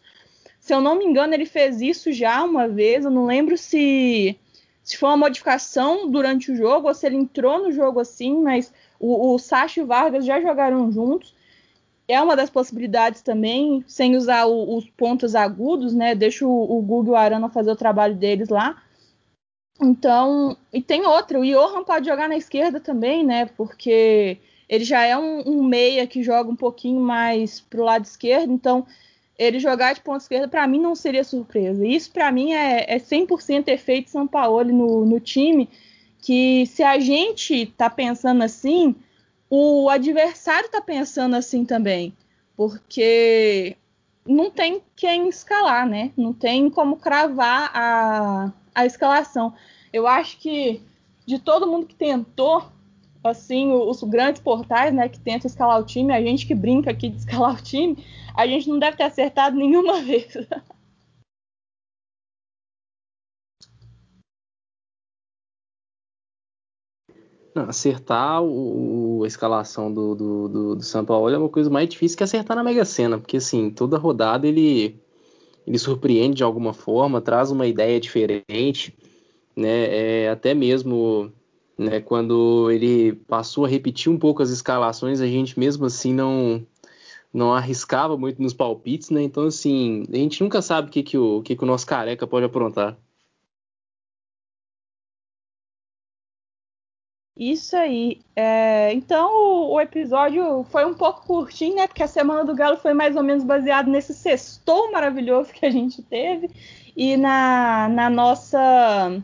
Se 0.60 0.74
eu 0.74 0.80
não 0.82 0.94
me 0.94 1.06
engano, 1.06 1.32
ele 1.32 1.46
fez 1.46 1.80
isso 1.80 2.12
já 2.12 2.44
uma 2.44 2.68
vez. 2.68 3.06
Eu 3.06 3.10
não 3.10 3.24
lembro 3.24 3.56
se, 3.56 4.38
se 4.84 4.98
foi 4.98 5.08
uma 5.08 5.16
modificação 5.16 6.10
durante 6.10 6.52
o 6.52 6.56
jogo 6.56 6.88
ou 6.88 6.94
se 6.94 7.06
ele 7.06 7.16
entrou 7.16 7.62
no 7.62 7.72
jogo 7.72 7.98
assim, 7.98 8.42
mas 8.42 8.70
o, 9.00 9.32
o 9.32 9.38
Sacha 9.38 9.80
e 9.80 9.82
o 9.82 9.86
Vargas 9.86 10.26
já 10.26 10.38
jogaram 10.38 10.92
juntos. 10.92 11.34
É 12.12 12.20
uma 12.20 12.36
das 12.36 12.50
possibilidades 12.50 13.22
também, 13.22 13.84
sem 13.86 14.16
usar 14.16 14.46
o, 14.46 14.76
os 14.76 14.88
pontos 14.90 15.34
agudos, 15.34 15.94
né? 15.94 16.14
Deixa 16.14 16.46
o, 16.46 16.78
o 16.78 16.82
Google 16.82 17.14
e 17.14 17.16
o 17.16 17.16
Arana 17.16 17.48
fazer 17.48 17.70
o 17.70 17.76
trabalho 17.76 18.14
deles 18.14 18.48
lá 18.48 18.82
então, 19.82 20.56
e 20.72 20.80
tem 20.80 21.04
outra, 21.04 21.40
o 21.40 21.44
Johan 21.44 21.82
pode 21.82 22.06
jogar 22.06 22.28
na 22.28 22.36
esquerda 22.36 22.78
também, 22.78 23.24
né? 23.24 23.46
Porque 23.46 24.38
ele 24.68 24.84
já 24.84 25.04
é 25.04 25.16
um, 25.18 25.42
um 25.46 25.64
meia 25.64 26.06
que 26.06 26.22
joga 26.22 26.50
um 26.50 26.56
pouquinho 26.56 27.00
mais 27.00 27.60
pro 27.60 27.84
lado 27.84 28.04
esquerdo, 28.04 28.52
então 28.52 28.86
ele 29.38 29.58
jogar 29.58 29.94
de 29.94 30.00
ponta 30.00 30.22
esquerda 30.22 30.46
para 30.46 30.66
mim 30.68 30.78
não 30.80 30.94
seria 30.94 31.24
surpresa. 31.24 31.84
Isso 31.86 32.12
para 32.12 32.30
mim 32.30 32.52
é, 32.52 32.94
é 32.94 32.98
100% 32.98 33.68
efeito 33.68 34.10
São 34.10 34.26
Paulo 34.26 34.64
no, 34.64 35.04
no 35.04 35.18
time, 35.18 35.68
que 36.20 36.64
se 36.66 36.82
a 36.82 36.98
gente 37.00 37.66
tá 37.66 37.90
pensando 37.90 38.42
assim, 38.42 38.94
o 39.54 39.90
adversário 39.90 40.70
tá 40.70 40.80
pensando 40.80 41.36
assim 41.36 41.62
também, 41.62 42.16
porque 42.56 43.76
não 44.26 44.50
tem 44.50 44.80
quem 44.96 45.28
escalar, 45.28 45.86
né? 45.86 46.10
Não 46.16 46.32
tem 46.32 46.70
como 46.70 46.96
cravar 46.96 47.70
a, 47.74 48.50
a 48.74 48.86
escalação. 48.86 49.52
Eu 49.92 50.06
acho 50.06 50.38
que 50.38 50.80
de 51.26 51.38
todo 51.38 51.66
mundo 51.66 51.84
que 51.84 51.94
tentou, 51.94 52.64
assim, 53.22 53.70
os, 53.70 54.02
grandes 54.04 54.40
portais, 54.40 54.94
né, 54.94 55.06
que 55.06 55.20
tentam 55.20 55.46
escalar 55.50 55.78
o 55.78 55.84
time, 55.84 56.14
a 56.14 56.22
gente 56.22 56.46
que 56.46 56.54
brinca 56.54 56.90
aqui 56.90 57.10
de 57.10 57.18
escalar 57.20 57.54
o 57.54 57.62
time, 57.62 58.02
a 58.34 58.46
gente 58.46 58.70
não 58.70 58.78
deve 58.78 58.96
ter 58.96 59.04
acertado 59.04 59.54
nenhuma 59.54 60.00
vez. 60.02 60.34
Acertar 67.54 68.42
o, 68.42 69.22
a 69.24 69.26
escalação 69.26 69.92
do, 69.92 70.14
do, 70.14 70.48
do, 70.48 70.74
do 70.76 70.82
São 70.82 71.04
Paulo 71.04 71.28
é 71.28 71.36
uma 71.36 71.48
coisa 71.48 71.68
mais 71.68 71.88
difícil 71.88 72.16
que 72.16 72.24
acertar 72.24 72.56
na 72.56 72.64
Mega 72.64 72.84
Sena, 72.84 73.18
porque 73.18 73.36
assim, 73.36 73.70
toda 73.70 73.98
rodada 73.98 74.46
ele, 74.48 74.98
ele 75.66 75.78
surpreende 75.78 76.36
de 76.36 76.44
alguma 76.44 76.72
forma, 76.72 77.20
traz 77.20 77.50
uma 77.50 77.66
ideia 77.66 78.00
diferente 78.00 78.96
né? 79.56 80.24
É, 80.24 80.28
até 80.30 80.54
mesmo 80.54 81.32
né, 81.78 82.00
quando 82.00 82.70
ele 82.70 83.12
passou 83.12 83.64
a 83.64 83.68
repetir 83.68 84.10
um 84.10 84.18
pouco 84.18 84.42
as 84.42 84.50
escalações, 84.50 85.20
a 85.20 85.26
gente 85.26 85.58
mesmo 85.58 85.86
assim 85.86 86.12
não 86.12 86.66
não 87.32 87.54
arriscava 87.54 88.16
muito 88.16 88.42
nos 88.42 88.52
palpites, 88.52 89.10
né? 89.10 89.22
Então 89.22 89.44
assim, 89.44 90.04
a 90.12 90.16
gente 90.16 90.42
nunca 90.42 90.60
sabe 90.60 90.88
o 90.88 90.90
que, 90.90 91.02
que, 91.02 91.18
o, 91.18 91.42
que, 91.42 91.56
que 91.56 91.64
o 91.64 91.66
nosso 91.66 91.86
careca 91.86 92.26
pode 92.26 92.44
aprontar. 92.46 92.98
Isso 97.36 97.74
aí. 97.76 98.20
É, 98.36 98.92
então 98.92 99.30
o, 99.32 99.74
o, 99.74 99.80
episódio 99.80 100.64
foi 100.70 100.84
um 100.84 100.94
pouco 100.94 101.26
curtinho, 101.26 101.76
né? 101.76 101.86
Porque 101.86 102.02
a 102.02 102.08
semana 102.08 102.44
do 102.44 102.54
Galo 102.54 102.76
foi 102.76 102.92
mais 102.92 103.16
ou 103.16 103.22
menos 103.22 103.42
baseado 103.42 103.88
nesse 103.90 104.12
sextou 104.14 104.92
maravilhoso 104.92 105.52
que 105.52 105.64
a 105.64 105.70
gente 105.70 106.02
teve 106.02 106.50
e 106.94 107.16
na, 107.16 107.88
na 107.88 108.10
nossa 108.10 109.22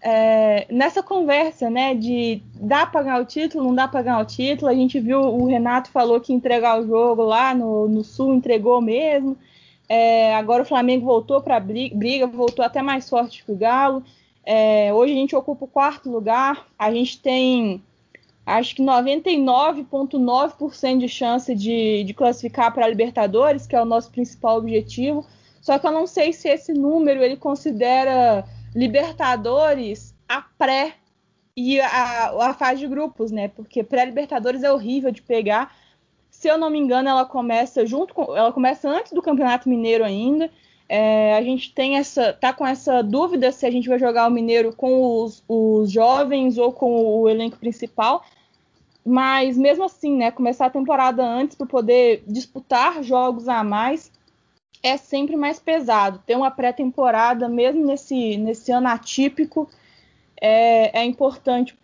é, 0.00 0.66
nessa 0.70 1.02
conversa, 1.02 1.68
né? 1.68 1.94
De 1.94 2.42
dá 2.54 2.86
para 2.86 3.02
ganhar 3.02 3.20
o 3.20 3.24
título, 3.26 3.64
não 3.64 3.74
dá 3.74 3.86
para 3.86 4.02
ganhar 4.02 4.20
o 4.20 4.24
título. 4.24 4.70
A 4.70 4.74
gente 4.74 4.98
viu 4.98 5.20
o 5.20 5.46
Renato 5.46 5.90
falou 5.90 6.20
que 6.20 6.32
entregar 6.32 6.80
o 6.80 6.86
jogo 6.86 7.22
lá 7.22 7.54
no, 7.54 7.88
no 7.88 8.02
Sul 8.04 8.34
entregou 8.34 8.80
mesmo. 8.80 9.36
É, 9.88 10.34
agora 10.34 10.62
o 10.62 10.66
Flamengo 10.66 11.06
voltou 11.06 11.40
para 11.42 11.60
briga, 11.60 12.26
voltou 12.26 12.64
até 12.64 12.82
mais 12.82 13.08
forte 13.08 13.44
que 13.44 13.52
o 13.52 13.56
Galo. 13.56 14.02
É, 14.50 14.94
hoje 14.94 15.12
a 15.12 15.16
gente 15.16 15.36
ocupa 15.36 15.66
o 15.66 15.68
quarto 15.68 16.08
lugar. 16.08 16.68
A 16.78 16.90
gente 16.90 17.20
tem, 17.20 17.84
acho 18.46 18.74
que 18.74 18.82
99,9% 18.82 20.96
de 20.96 21.06
chance 21.06 21.54
de, 21.54 22.02
de 22.02 22.14
classificar 22.14 22.72
para 22.72 22.86
a 22.86 22.88
Libertadores, 22.88 23.66
que 23.66 23.76
é 23.76 23.82
o 23.82 23.84
nosso 23.84 24.10
principal 24.10 24.56
objetivo. 24.56 25.26
Só 25.60 25.78
que 25.78 25.86
eu 25.86 25.92
não 25.92 26.06
sei 26.06 26.32
se 26.32 26.48
esse 26.48 26.72
número 26.72 27.22
ele 27.22 27.36
considera 27.36 28.42
Libertadores 28.74 30.14
a 30.26 30.40
pré 30.40 30.94
e 31.54 31.78
a, 31.78 32.48
a 32.48 32.54
fase 32.54 32.80
de 32.80 32.86
grupos, 32.86 33.30
né? 33.30 33.48
Porque 33.48 33.84
pré-Libertadores 33.84 34.62
é 34.62 34.72
horrível 34.72 35.10
de 35.10 35.20
pegar. 35.20 35.76
Se 36.30 36.48
eu 36.48 36.56
não 36.56 36.70
me 36.70 36.78
engano, 36.78 37.10
ela 37.10 37.26
começa 37.26 37.84
junto 37.84 38.14
com, 38.14 38.34
ela 38.34 38.50
começa 38.50 38.88
antes 38.88 39.12
do 39.12 39.20
Campeonato 39.20 39.68
Mineiro 39.68 40.04
ainda. 40.04 40.50
É, 40.88 41.36
a 41.36 41.42
gente 41.42 41.74
tem 41.74 41.96
essa, 41.98 42.32
tá 42.32 42.52
com 42.52 42.66
essa 42.66 43.02
dúvida 43.02 43.52
se 43.52 43.66
a 43.66 43.70
gente 43.70 43.88
vai 43.88 43.98
jogar 43.98 44.26
o 44.26 44.30
Mineiro 44.30 44.74
com 44.74 45.22
os, 45.22 45.44
os 45.46 45.90
jovens 45.90 46.56
ou 46.56 46.72
com 46.72 47.20
o 47.20 47.28
elenco 47.28 47.58
principal. 47.58 48.24
Mas 49.04 49.56
mesmo 49.56 49.84
assim, 49.84 50.16
né, 50.16 50.30
começar 50.30 50.66
a 50.66 50.70
temporada 50.70 51.22
antes 51.24 51.56
para 51.56 51.66
poder 51.66 52.22
disputar 52.26 53.02
jogos 53.02 53.48
a 53.48 53.62
mais 53.62 54.10
é 54.82 54.96
sempre 54.96 55.36
mais 55.36 55.58
pesado. 55.58 56.22
Ter 56.26 56.36
uma 56.36 56.50
pré-temporada, 56.50 57.48
mesmo 57.48 57.84
nesse, 57.84 58.36
nesse 58.36 58.70
ano 58.70 58.88
atípico, 58.88 59.68
é, 60.40 61.00
é 61.00 61.04
importante 61.04 61.76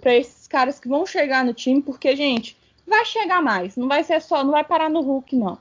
para 0.00 0.14
esses 0.14 0.48
caras 0.48 0.80
que 0.80 0.88
vão 0.88 1.04
chegar 1.04 1.44
no 1.44 1.52
time, 1.52 1.82
porque, 1.82 2.16
gente, 2.16 2.56
vai 2.86 3.04
chegar 3.04 3.42
mais. 3.42 3.76
Não 3.76 3.88
vai 3.88 4.02
ser 4.02 4.20
só, 4.20 4.42
não 4.42 4.52
vai 4.52 4.64
parar 4.64 4.88
no 4.88 5.00
Hulk, 5.00 5.36
não. 5.36 5.58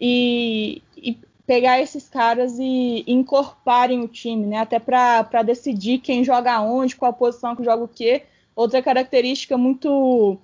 E, 0.00 0.82
e 0.96 1.18
pegar 1.50 1.80
esses 1.80 2.08
caras 2.08 2.60
e, 2.60 3.02
incorporarem 3.08 4.04
o 4.04 4.06
time, 4.06 4.46
né? 4.46 4.58
Até 4.58 4.78
para 4.78 5.42
decidir 5.42 5.98
quem 5.98 6.22
joga 6.22 6.60
onde, 6.60 6.94
qual 6.94 7.12
posição 7.12 7.56
que 7.56 7.64
joga 7.64 7.82
o 7.82 7.88
quê. 7.88 8.22
Outra 8.54 8.80
característica 8.80 9.58
muito 9.58 10.38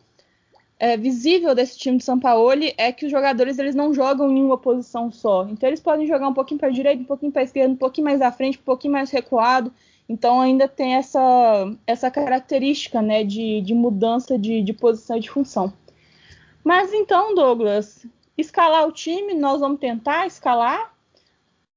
é, 0.81 0.97
visível 0.97 1.55
desse 1.55 1.79
time 1.79 1.99
de 1.99 2.03
São 2.03 2.19
Paulo 2.19 2.61
é 2.77 2.91
que 2.91 3.07
os 3.07 3.13
jogadores 3.13 3.57
eles 3.57 3.77
não 3.77 3.95
jogam 3.95 4.37
em 4.37 4.43
uma 4.43 4.59
posição 4.59 5.09
só. 5.13 5.47
Então 5.49 5.69
eles 5.69 5.79
podem 5.79 6.09
jogar 6.09 6.27
um 6.27 6.35
pouquinho 6.35 6.59
para 6.59 6.71
direita, 6.71 7.01
um 7.01 7.07
pouquinho 7.07 7.31
para 7.31 7.45
esquerda, 7.45 7.73
um 7.73 7.77
pouquinho 7.77 8.05
mais 8.05 8.21
à 8.21 8.33
frente, 8.33 8.59
um 8.59 8.65
pouquinho 8.65 8.93
mais 8.93 9.09
recuado. 9.09 9.73
Então 10.09 10.41
ainda 10.41 10.67
tem 10.67 10.97
essa, 10.97 11.73
essa 11.87 12.11
característica 12.11 13.01
né, 13.01 13.23
de, 13.23 13.61
de 13.61 13.75
mudança 13.75 14.37
de, 14.37 14.61
de 14.61 14.73
posição 14.73 15.19
e 15.19 15.21
de 15.21 15.31
função. 15.31 15.73
Mas 16.65 16.93
então, 16.93 17.33
Douglas, 17.33 18.05
escalar 18.37 18.89
o 18.89 18.93
time, 18.93 19.35
nós 19.35 19.61
vamos 19.61 19.79
tentar 19.79 20.27
escalar 20.27 20.96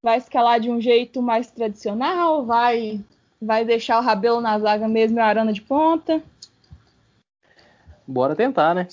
vai 0.02 0.18
escalar 0.18 0.60
de 0.60 0.70
um 0.70 0.80
jeito 0.80 1.20
mais 1.22 1.50
tradicional, 1.50 2.44
vai 2.44 3.00
vai 3.40 3.64
deixar 3.64 3.98
o 3.98 4.02
Rabelo 4.02 4.40
na 4.40 4.58
zaga 4.58 4.86
mesmo 4.86 5.18
e 5.18 5.20
a 5.20 5.26
Arana 5.26 5.52
de 5.52 5.62
ponta. 5.62 6.22
Bora 8.06 8.36
tentar, 8.36 8.74
né? 8.74 8.88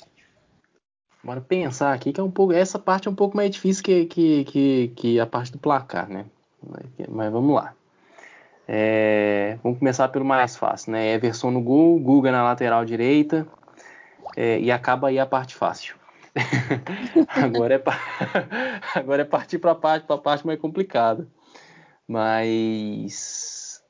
Bora 1.23 1.41
pensar 1.41 1.93
aqui 1.93 2.13
que 2.13 2.21
é 2.21 2.23
um 2.23 2.31
pouco 2.31 2.53
essa 2.53 2.79
parte 2.79 3.07
é 3.07 3.11
um 3.11 3.15
pouco 3.15 3.35
mais 3.35 3.49
difícil 3.51 3.83
que, 3.83 4.05
que, 4.05 4.45
que, 4.45 4.87
que 4.95 5.19
a 5.19 5.25
parte 5.25 5.51
do 5.51 5.57
placar, 5.57 6.07
né? 6.07 6.25
Mas 7.09 7.31
vamos 7.31 7.53
lá. 7.53 7.73
É, 8.67 9.57
vamos 9.63 9.79
começar 9.79 10.07
pelo 10.09 10.23
mais 10.23 10.55
fácil, 10.55 10.91
né? 10.91 11.13
Everson 11.13 11.51
no 11.51 11.61
gol, 11.61 11.99
Guga 11.99 12.31
na 12.31 12.43
lateral 12.43 12.85
direita 12.85 13.47
é, 14.35 14.59
e 14.59 14.71
acaba 14.71 15.09
aí 15.09 15.19
a 15.19 15.25
parte 15.25 15.55
fácil. 15.55 15.95
agora, 17.35 17.75
é 17.75 17.83
agora 18.95 19.21
é 19.21 19.25
partir 19.25 19.59
para 19.59 19.71
a 19.71 19.75
parte, 19.75 20.05
pra 20.05 20.17
parte 20.17 20.45
mais 20.45 20.59
complicada. 20.59 21.27
Mas 22.07 23.83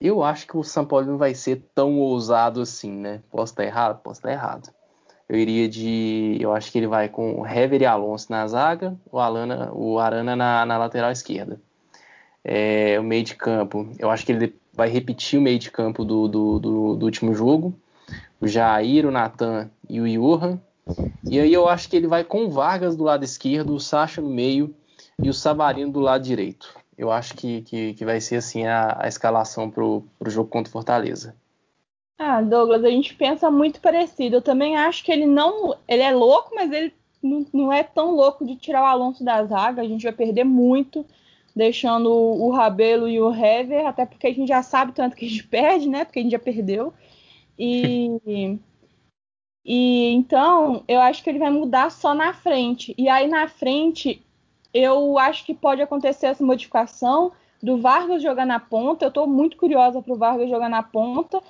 eu 0.00 0.22
acho 0.22 0.46
que 0.46 0.56
o 0.56 0.62
São 0.62 0.84
Paulo 0.84 1.06
não 1.06 1.18
vai 1.18 1.34
ser 1.34 1.64
tão 1.74 1.98
ousado 1.98 2.60
assim, 2.60 2.92
né? 2.92 3.22
Posso 3.30 3.52
estar 3.52 3.64
errado? 3.64 4.02
Posso 4.02 4.20
estar 4.20 4.32
errado. 4.32 4.70
Eu 5.28 5.38
iria 5.38 5.68
de. 5.68 6.36
Eu 6.38 6.52
acho 6.52 6.70
que 6.70 6.78
ele 6.78 6.86
vai 6.86 7.08
com 7.08 7.40
o 7.40 7.46
Hever 7.46 7.80
e 7.80 7.86
Alonso 7.86 8.30
na 8.30 8.46
zaga, 8.46 8.94
o, 9.10 9.18
Alana, 9.18 9.72
o 9.72 9.98
Arana 9.98 10.36
na, 10.36 10.66
na 10.66 10.76
lateral 10.76 11.10
esquerda. 11.10 11.60
É, 12.44 13.00
o 13.00 13.02
meio 13.02 13.24
de 13.24 13.34
campo, 13.34 13.88
eu 13.98 14.10
acho 14.10 14.26
que 14.26 14.32
ele 14.32 14.54
vai 14.74 14.90
repetir 14.90 15.38
o 15.38 15.42
meio 15.42 15.58
de 15.58 15.70
campo 15.70 16.04
do, 16.04 16.28
do, 16.28 16.58
do, 16.58 16.96
do 16.96 17.06
último 17.06 17.34
jogo. 17.34 17.74
O 18.38 18.46
Jair, 18.46 19.06
o 19.06 19.10
Natan 19.10 19.70
e 19.88 20.00
o 20.00 20.06
Johan. 20.06 20.60
E 21.28 21.40
aí 21.40 21.52
eu 21.52 21.68
acho 21.68 21.88
que 21.88 21.96
ele 21.96 22.06
vai 22.06 22.22
com 22.22 22.44
o 22.44 22.50
Vargas 22.50 22.96
do 22.96 23.04
lado 23.04 23.24
esquerdo, 23.24 23.74
o 23.74 23.80
Sacha 23.80 24.20
no 24.20 24.28
meio 24.28 24.74
e 25.22 25.28
o 25.28 25.34
Savarino 25.34 25.92
do 25.92 26.00
lado 26.00 26.24
direito. 26.24 26.74
Eu 26.96 27.10
acho 27.10 27.34
que, 27.34 27.62
que, 27.62 27.94
que 27.94 28.04
vai 28.04 28.20
ser 28.20 28.36
assim 28.36 28.66
a, 28.66 28.96
a 29.00 29.08
escalação 29.08 29.70
para 29.70 29.82
o 29.82 30.04
jogo 30.26 30.48
contra 30.48 30.68
o 30.68 30.72
Fortaleza. 30.72 31.34
Ah, 32.18 32.40
Douglas, 32.40 32.84
a 32.84 32.90
gente 32.90 33.14
pensa 33.14 33.50
muito 33.50 33.80
parecido. 33.80 34.36
Eu 34.36 34.42
também 34.42 34.76
acho 34.76 35.02
que 35.02 35.10
ele 35.10 35.26
não. 35.26 35.76
Ele 35.88 36.02
é 36.02 36.12
louco, 36.12 36.54
mas 36.54 36.70
ele 36.70 36.92
não, 37.20 37.46
não 37.52 37.72
é 37.72 37.82
tão 37.82 38.14
louco 38.14 38.44
de 38.44 38.54
tirar 38.54 38.82
o 38.82 38.86
Alonso 38.86 39.24
da 39.24 39.44
zaga. 39.44 39.82
A 39.82 39.88
gente 39.88 40.04
vai 40.04 40.12
perder 40.12 40.44
muito, 40.44 41.04
deixando 41.56 42.12
o, 42.12 42.50
Rabelo 42.50 43.08
e 43.08 43.20
o 43.20 43.34
Hever, 43.34 43.86
até 43.86 44.06
porque 44.06 44.28
a 44.28 44.32
gente 44.32 44.48
já 44.48 44.62
sabe 44.62 44.92
tanto 44.92 45.16
que 45.16 45.26
a 45.26 45.28
gente 45.28 45.44
perde, 45.48 45.88
né? 45.88 46.04
Porque 46.04 46.20
a 46.20 46.22
gente 46.22 46.32
já 46.32 46.38
perdeu. 46.38 46.94
E. 47.58 48.58
E 49.64 50.12
então 50.12 50.84
eu 50.86 51.00
acho 51.00 51.22
que 51.22 51.30
ele 51.30 51.38
vai 51.38 51.50
mudar 51.50 51.90
só 51.90 52.14
na 52.14 52.34
frente. 52.34 52.94
E 52.98 53.08
aí 53.08 53.26
na 53.26 53.48
frente 53.48 54.22
eu 54.72 55.18
acho 55.18 55.44
que 55.44 55.54
pode 55.54 55.80
acontecer 55.80 56.26
essa 56.26 56.44
modificação 56.44 57.32
do 57.62 57.78
Vargas 57.78 58.22
jogar 58.22 58.44
na 58.44 58.60
ponta. 58.60 59.04
Eu 59.04 59.08
estou 59.08 59.26
muito 59.26 59.56
curiosa 59.56 60.02
para 60.02 60.12
o 60.12 60.18
Vargas 60.18 60.50
jogar 60.50 60.68
na 60.68 60.82
ponta, 60.82 61.40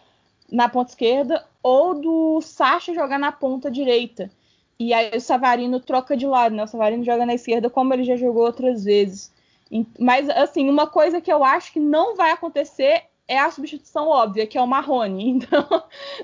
na 0.50 0.68
ponta 0.68 0.90
esquerda, 0.90 1.44
ou 1.62 1.94
do 1.94 2.40
Sacha 2.40 2.94
jogar 2.94 3.18
na 3.18 3.32
ponta 3.32 3.70
direita. 3.70 4.30
E 4.78 4.92
aí 4.92 5.16
o 5.16 5.20
Savarino 5.20 5.80
troca 5.80 6.16
de 6.16 6.26
lado, 6.26 6.54
né? 6.54 6.64
O 6.64 6.68
Savarino 6.68 7.04
joga 7.04 7.24
na 7.24 7.34
esquerda, 7.34 7.70
como 7.70 7.94
ele 7.94 8.04
já 8.04 8.16
jogou 8.16 8.44
outras 8.44 8.84
vezes. 8.84 9.32
Mas, 9.98 10.28
assim, 10.28 10.68
uma 10.68 10.86
coisa 10.86 11.20
que 11.20 11.32
eu 11.32 11.42
acho 11.42 11.72
que 11.72 11.80
não 11.80 12.16
vai 12.16 12.30
acontecer 12.30 13.04
é 13.26 13.38
a 13.38 13.50
substituição 13.50 14.08
óbvia, 14.08 14.46
que 14.46 14.58
é 14.58 14.60
o 14.60 14.66
Marrone. 14.66 15.40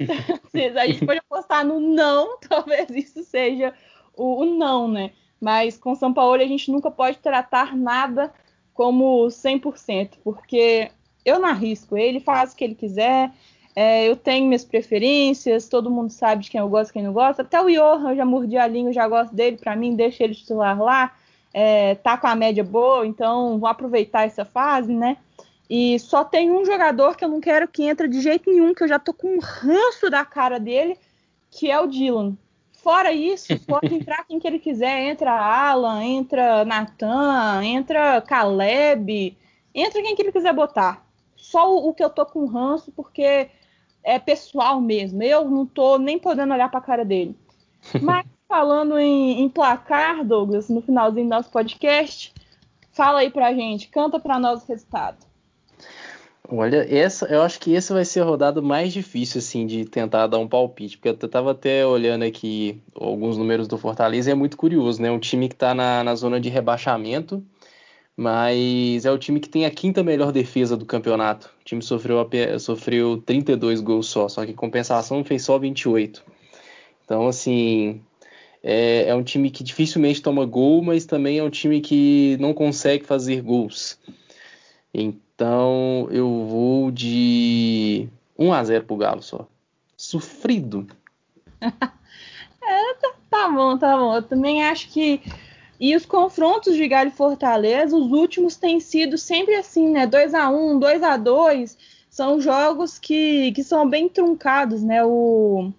Então, 0.01 0.83
a 0.83 0.87
gente 0.87 1.05
pode 1.05 1.19
apostar 1.19 1.65
no 1.65 1.81
não, 1.81 2.39
talvez 2.49 2.91
isso 2.91 3.25
seja 3.25 3.75
o, 4.17 4.43
o, 4.43 4.45
não, 4.45 4.89
né? 4.89 5.13
Mas 5.41 5.79
com 5.79 5.95
São 5.95 6.13
Paulo 6.13 6.41
a 6.43 6.47
gente 6.47 6.71
nunca 6.71 6.91
pode 6.91 7.19
tratar 7.19 7.77
nada 7.77 8.33
como 8.75 9.27
100%, 9.27 10.19
porque 10.23 10.91
eu 11.25 11.39
não 11.39 11.49
arrisco, 11.49 11.97
ele 11.97 12.21
faz 12.21 12.53
o 12.53 12.57
que 12.57 12.65
ele 12.65 12.75
quiser, 12.75 13.33
é, 13.75 14.09
eu 14.09 14.17
tenho 14.17 14.47
minhas 14.47 14.65
preferências, 14.65 15.69
todo 15.69 15.91
mundo 15.91 16.11
sabe 16.11 16.45
de 16.45 16.51
quem 16.51 16.61
eu 16.61 16.69
gosto 16.69 16.91
e 16.91 16.93
quem 16.95 17.03
não 17.03 17.13
gosta. 17.13 17.43
Até 17.43 17.61
o 17.61 17.69
Johan, 17.69 18.11
eu 18.11 18.17
já 18.17 18.25
mordi 18.25 18.57
a 18.57 18.67
língua, 18.67 18.93
já 18.93 19.07
gosto 19.07 19.35
dele, 19.35 19.57
para 19.57 19.77
mim, 19.77 19.95
deixa 19.95 20.25
ele 20.25 20.35
titular 20.35 20.81
lá, 20.81 21.15
é, 21.53 21.95
tá 21.97 22.17
com 22.17 22.27
a 22.27 22.35
média 22.35 22.65
boa, 22.65 23.07
então 23.07 23.59
vou 23.59 23.69
aproveitar 23.69 24.27
essa 24.27 24.45
fase, 24.45 24.93
né? 24.93 25.17
E 25.71 26.01
só 26.01 26.25
tem 26.25 26.51
um 26.51 26.65
jogador 26.65 27.17
que 27.17 27.25
eu 27.25 27.29
não 27.29 27.41
quero 27.41 27.69
que 27.69 27.85
entre 27.85 28.09
de 28.09 28.21
jeito 28.21 28.51
nenhum, 28.51 28.75
que 28.75 28.83
eu 28.83 28.89
já 28.89 28.99
tô 28.99 29.15
com 29.15 29.37
um 29.37 29.39
ranço 29.39 30.11
da 30.11 30.25
cara 30.25 30.59
dele, 30.59 30.99
que 31.49 31.71
é 31.71 31.79
o 31.79 31.87
Dylan. 31.87 32.37
Fora 32.73 33.13
isso, 33.13 33.57
pode 33.69 33.95
entrar 33.95 34.25
quem 34.25 34.41
que 34.41 34.49
ele 34.49 34.59
quiser. 34.59 35.09
Entra 35.09 35.31
Alan, 35.31 36.03
entra 36.03 36.65
Nathan, 36.65 37.63
entra 37.63 38.21
Caleb, 38.21 39.39
entra 39.73 40.03
quem 40.03 40.17
que 40.17 40.23
ele 40.23 40.33
quiser 40.33 40.53
botar. 40.53 41.07
Só 41.37 41.73
o, 41.73 41.91
o 41.91 41.95
que 41.95 42.03
eu 42.03 42.11
tô 42.11 42.27
com 42.27 42.47
ranço, 42.47 42.91
porque 42.91 43.49
é 44.03 44.19
pessoal 44.19 44.81
mesmo. 44.81 45.23
Eu 45.23 45.49
não 45.49 45.65
tô 45.65 45.99
nem 45.99 46.19
podendo 46.19 46.53
olhar 46.53 46.69
pra 46.69 46.81
cara 46.81 47.05
dele. 47.05 47.39
Mas 48.03 48.27
falando 48.49 48.99
em, 48.99 49.41
em 49.41 49.49
placar, 49.49 50.25
Douglas, 50.25 50.69
no 50.69 50.83
finalzinho 50.83 51.27
do 51.27 51.31
nosso 51.31 51.49
podcast, 51.49 52.35
fala 52.91 53.21
aí 53.21 53.31
pra 53.31 53.55
gente, 53.55 53.87
canta 53.87 54.19
pra 54.19 54.37
nós 54.41 54.65
o 54.65 54.67
resultado. 54.67 55.30
Olha, 56.53 56.85
essa, 56.93 57.27
eu 57.27 57.43
acho 57.43 57.61
que 57.61 57.73
esse 57.75 57.93
vai 57.93 58.05
ser 58.05 58.21
a 58.21 58.25
rodada 58.25 58.61
mais 58.61 58.93
difícil, 58.93 59.39
assim, 59.39 59.67
de 59.67 59.85
tentar 59.85 60.27
dar 60.27 60.39
um 60.39 60.49
palpite, 60.49 60.99
porque 60.99 61.25
eu 61.25 61.29
tava 61.29 61.53
até 61.53 61.87
olhando 61.87 62.25
aqui 62.25 62.83
alguns 62.93 63.39
números 63.39 63.69
do 63.69 63.79
Fortaleza 63.79 64.31
e 64.31 64.33
é 64.33 64.35
muito 64.35 64.57
curioso, 64.57 65.01
né? 65.01 65.13
Um 65.13 65.21
time 65.21 65.49
que 65.49 65.55
tá 65.55 65.73
na, 65.75 66.03
na 66.03 66.15
zona 66.17 66.41
de 66.41 66.49
rebaixamento, 66.49 67.45
Mas 68.17 69.07
é 69.07 69.13
o 69.13 69.19
time 69.19 69.41
que 69.41 69.49
tem 69.49 69.67
a 69.67 69.71
quinta 69.71 70.03
melhor 70.05 70.33
defesa 70.33 70.77
do 70.77 70.87
campeonato. 70.87 71.51
O 71.61 71.65
time 71.65 71.83
sofreu, 71.83 72.29
sofreu 72.61 73.19
32 73.25 73.81
gols 73.81 74.09
só, 74.09 74.29
só 74.29 74.45
que 74.45 74.53
em 74.53 74.55
compensação 74.55 75.25
fez 75.25 75.43
só 75.45 75.59
28. 75.59 76.25
Então, 77.05 77.29
assim, 77.29 78.03
é, 78.63 79.09
é, 79.09 79.15
um 79.15 79.23
time 79.23 79.51
que 79.51 79.65
dificilmente 79.65 80.23
toma 80.23 80.45
gol, 80.47 80.83
mas 80.83 81.07
também 81.07 81.39
é 81.39 81.43
um 81.45 81.51
time 81.51 81.81
que 81.81 82.37
não 82.41 82.55
consegue 82.55 83.05
fazer 83.05 83.43
gols. 83.43 83.99
Então, 84.93 85.30
eu 86.11 86.47
vou 86.47 86.91
de 86.91 88.09
1 88.39 88.53
a 88.53 88.65
0 88.65 88.85
pro 88.85 88.97
Galo 88.97 89.23
só. 89.23 89.47
Sofrido. 89.97 90.87
é, 91.61 92.95
tá, 92.95 93.13
tá 93.29 93.49
bom, 93.49 93.79
tá 93.79 93.97
bom. 93.97 94.17
Eu 94.17 94.23
também 94.23 94.65
acho 94.65 94.89
que 94.89 95.23
e 95.81 95.97
os 95.97 96.05
confrontos 96.05 96.77
de 96.77 96.87
Galo 96.87 97.09
e 97.09 97.13
Fortaleza, 97.13 97.97
os 97.97 98.13
últimos 98.13 98.55
têm 98.55 98.79
sido 98.81 99.17
sempre 99.17 99.55
assim, 99.55 99.89
né? 99.89 100.07
2 100.07 100.35
a 100.35 100.51
1 100.51 100.79
2 100.79 101.03
a 101.03 101.17
2 101.17 101.79
São 102.11 102.39
jogos 102.39 102.99
que, 102.99 103.51
que 103.53 103.65
são 103.65 103.89
bem 103.89 104.07
truncados, 104.07 104.83
né? 104.83 105.03
O, 105.03 105.73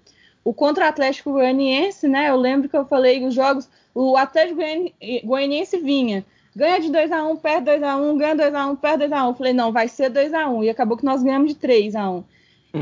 o 0.43 0.53
contra 0.55 0.87
Atlético 0.87 1.33
Goianiense, 1.33 2.07
né? 2.07 2.31
Eu 2.31 2.35
lembro 2.35 2.67
que 2.67 2.75
eu 2.75 2.85
falei 2.85 3.23
os 3.23 3.35
jogos. 3.35 3.69
O 3.93 4.17
Atlético 4.17 4.59
Goianiense 5.23 5.77
vinha. 5.77 6.25
Ganha 6.55 6.79
de 6.79 6.91
2 6.91 7.11
a 7.11 7.23
1 7.23 7.35
perde 7.37 7.65
2 7.65 7.83
a 7.83 7.95
1 7.95 8.17
ganha 8.17 8.35
2 8.35 8.53
a 8.53 8.67
1 8.67 8.75
perde 8.75 8.97
2 8.99 9.11
a 9.13 9.25
1 9.25 9.27
Eu 9.29 9.35
falei, 9.35 9.53
não, 9.53 9.71
vai 9.71 9.87
ser 9.87 10.09
2 10.09 10.33
a 10.33 10.49
1 10.49 10.63
E 10.63 10.69
acabou 10.69 10.97
que 10.97 11.05
nós 11.05 11.23
ganhamos 11.23 11.49
de 11.49 11.55
3 11.55 11.95
a 11.95 12.09
1 12.09 12.23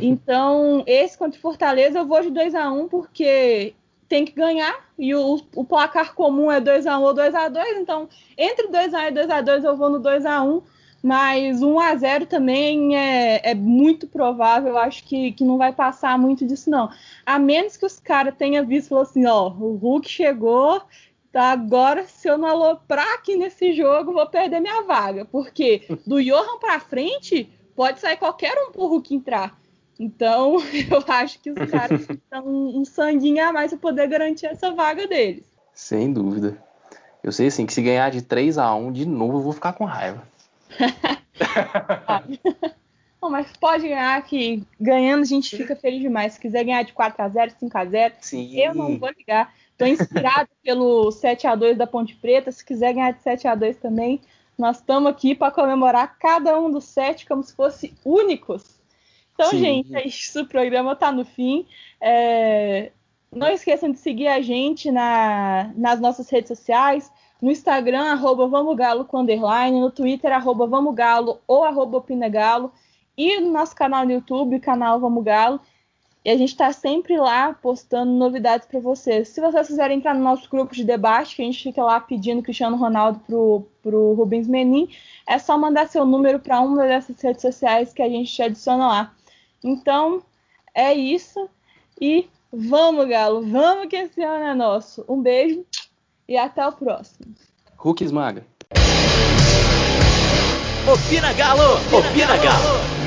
Então, 0.02 0.84
esse 0.88 1.18
contra 1.18 1.38
o 1.38 1.42
Fortaleza 1.42 2.00
eu 2.00 2.06
vou 2.06 2.22
de 2.22 2.32
2 2.32 2.56
a 2.56 2.72
1 2.72 2.88
porque 2.88 3.74
tem 4.08 4.26
que 4.26 4.32
ganhar 4.32 4.76
e 4.98 5.14
o, 5.14 5.40
o 5.56 5.64
placar 5.64 6.16
comum 6.16 6.52
é 6.52 6.60
2 6.60 6.88
a 6.88 6.98
1 6.98 7.04
ou 7.04 7.14
2 7.14 7.36
a 7.36 7.48
2 7.48 7.78
então 7.78 8.10
entre 8.36 8.68
2 8.68 8.94
a 8.96 9.02
1 9.04 9.08
e 9.08 9.12
2 9.12 9.30
a 9.30 9.42
2 9.42 9.64
eu 9.64 9.78
vou 9.78 9.90
no 9.90 10.00
2 10.00 10.26
a 10.26 10.42
1 10.42 10.62
mas 11.02 11.62
1 11.62 11.80
a 11.80 11.96
0 11.96 12.26
também 12.26 12.98
é, 12.98 13.52
é 13.52 13.56
muito 13.56 14.08
provável, 14.08 14.70
eu 14.70 14.78
acho 14.78 15.04
que, 15.06 15.32
que 15.32 15.44
não 15.44 15.58
vai 15.58 15.72
passar 15.72 16.18
muito 16.18 16.46
disso 16.46 16.70
não. 16.70 16.90
A 17.26 17.40
menos 17.40 17.78
que 17.78 17.86
os 17.86 18.00
caras 18.00 18.36
tenham 18.38 18.66
visto 18.66 18.98
assim, 18.98 19.26
ó, 19.26 19.48
o 19.48 19.76
Hulk 19.78 20.10
chegou, 20.10 20.82
tá 21.32 21.52
agora 21.52 22.06
se 22.06 22.28
eu 22.28 22.38
não 22.38 22.48
aloprar 22.48 23.16
aqui 23.16 23.36
nesse 23.36 23.74
jogo, 23.74 24.14
vou 24.14 24.28
perder 24.28 24.60
minha 24.60 24.84
vaga, 24.84 25.26
porque 25.26 25.84
do 26.06 26.22
Johan 26.22 26.60
para 26.60 26.80
frente 26.80 27.50
pode 27.76 28.00
sair 28.00 28.18
qualquer 28.18 28.56
um 28.58 28.72
pro 28.72 28.88
Hulk 28.88 29.16
entrar. 29.16 29.60
Então, 30.00 30.58
eu 30.90 31.14
acho 31.14 31.40
que 31.40 31.52
os 31.52 31.70
caras 31.70 32.02
estão 32.10 32.48
um 32.48 32.86
sanguinho 32.86 33.46
a 33.46 33.52
mais 33.52 33.72
para 33.72 33.80
poder 33.80 34.08
garantir 34.08 34.48
essa 34.48 34.72
vaga 34.72 35.08
deles. 35.08 35.44
Sem 35.74 36.12
dúvida. 36.12 36.58
Eu 37.22 37.32
sei 37.32 37.48
assim 37.48 37.66
que 37.66 37.74
se 37.74 37.82
ganhar 37.82 38.10
de 38.10 38.22
3 38.22 38.58
a 38.58 38.74
1 38.74 38.94
de 38.94 39.06
novo, 39.06 39.40
eu 39.40 39.42
vou 39.42 39.54
ficar 39.54 39.74
com 39.74 39.84
raiva. 39.84 40.24
Não, 43.22 43.30
mas 43.30 43.52
pode 43.60 43.88
ganhar 43.88 44.22
que 44.24 44.64
ganhando 44.80 45.24
a 45.24 45.26
gente 45.26 45.58
fica 45.58 45.76
feliz 45.76 46.00
demais. 46.00 46.34
Se 46.34 46.40
quiser 46.40 46.64
ganhar 46.64 46.84
de 46.84 46.94
4 46.94 47.22
a 47.22 47.28
0, 47.28 47.52
5 47.60 47.78
a 47.78 47.86
0, 47.86 48.14
Sim. 48.22 48.58
eu 48.58 48.74
não 48.74 48.98
vou 48.98 49.10
ligar. 49.10 49.54
Tô 49.80 49.86
inspirado 49.86 50.50
pelo 50.62 51.10
7 51.10 51.48
a 51.48 51.56
2 51.56 51.78
da 51.78 51.88
Ponte 51.88 52.14
Preta. 52.18 52.52
Se 52.52 52.64
quiser 52.64 52.94
ganhar 52.94 53.14
de 53.14 53.24
7 53.24 53.48
a 53.48 53.56
2 53.56 53.78
também, 53.78 54.22
nós 54.58 54.78
estamos 54.78 55.10
aqui 55.10 55.34
para 55.34 55.54
comemorar 55.54 56.18
cada 56.20 56.60
um 56.60 56.70
dos 56.70 56.84
sete 56.84 57.26
como 57.26 57.42
se 57.42 57.56
fosse 57.56 57.96
únicos. 58.04 58.78
Então, 59.34 59.52
Sim. 59.52 59.60
gente, 59.60 59.96
é 59.96 60.06
isso. 60.06 60.42
O 60.42 60.48
programa 60.48 60.92
está 60.92 61.14
no 61.14 61.24
fim. 61.24 61.66
É... 62.02 62.92
Não 63.32 63.48
esqueçam 63.48 63.90
de 63.90 64.00
seguir 64.00 64.28
a 64.28 64.42
gente 64.42 64.92
na... 64.92 65.72
nas 65.78 66.02
nossas 66.02 66.30
redes 66.30 66.50
sociais. 66.50 67.10
No 67.42 67.50
Instagram, 67.50 68.04
arroba 68.04 68.50
com 69.06 69.20
underline. 69.20 69.80
No 69.80 69.90
Twitter, 69.90 70.30
arroba 70.34 70.68
Vamos 70.68 70.94
Galo 70.94 71.40
ou 71.48 71.64
arroba 71.64 72.00
Opinagalo. 72.00 72.74
E 73.16 73.40
no 73.40 73.52
nosso 73.52 73.74
canal 73.74 74.04
no 74.04 74.12
YouTube, 74.12 74.60
canal 74.60 75.00
Vamos 75.00 75.24
Galo. 75.24 75.62
E 76.24 76.30
a 76.30 76.38
gente 76.38 76.50
está 76.50 76.72
sempre 76.74 77.18
lá 77.18 77.54
postando 77.54 78.12
novidades 78.12 78.68
para 78.68 78.80
vocês. 78.80 79.30
Se 79.30 79.40
vocês 79.40 79.68
quiserem 79.68 79.98
entrar 79.98 80.14
no 80.14 80.24
nosso 80.24 80.50
grupo 80.50 80.76
de 80.76 80.84
debate, 80.84 81.36
que 81.36 81.42
a 81.42 81.46
gente 81.46 81.64
fica 81.64 81.82
lá 81.82 82.00
pedindo 82.00 82.44
Cristiano 82.44 82.76
Ronaldo 82.76 83.20
pro, 83.26 83.66
pro 83.82 84.14
Rubens 84.14 84.48
Menin, 84.48 84.90
é 85.26 85.40
só 85.40 85.58
mandar 85.58 85.88
seu 85.88 86.06
número 86.06 86.40
para 86.40 86.60
uma 86.60 86.86
dessas 86.86 87.22
redes 87.22 87.42
sociais 87.42 87.94
que 87.94 88.02
a 88.02 88.10
gente 88.10 88.34
te 88.34 88.42
adiciona 88.42 88.88
lá. 88.88 89.14
Então, 89.64 90.22
é 90.74 90.94
isso. 90.94 91.50
E 92.00 92.28
vamos, 92.52 93.08
Galo. 93.08 93.42
Vamos 93.42 93.88
que 93.88 93.96
esse 93.96 94.22
ano 94.22 94.44
é 94.44 94.54
nosso. 94.54 95.06
Um 95.08 95.22
beijo 95.22 95.66
e 96.28 96.38
até 96.38 96.68
o 96.68 96.74
próximo. 96.74 97.34
Hulk 97.78 98.04
esmaga. 98.04 98.46
Opina 100.92 101.32
Galo! 101.34 101.76
Opina 101.98 102.38
Galo! 102.38 102.99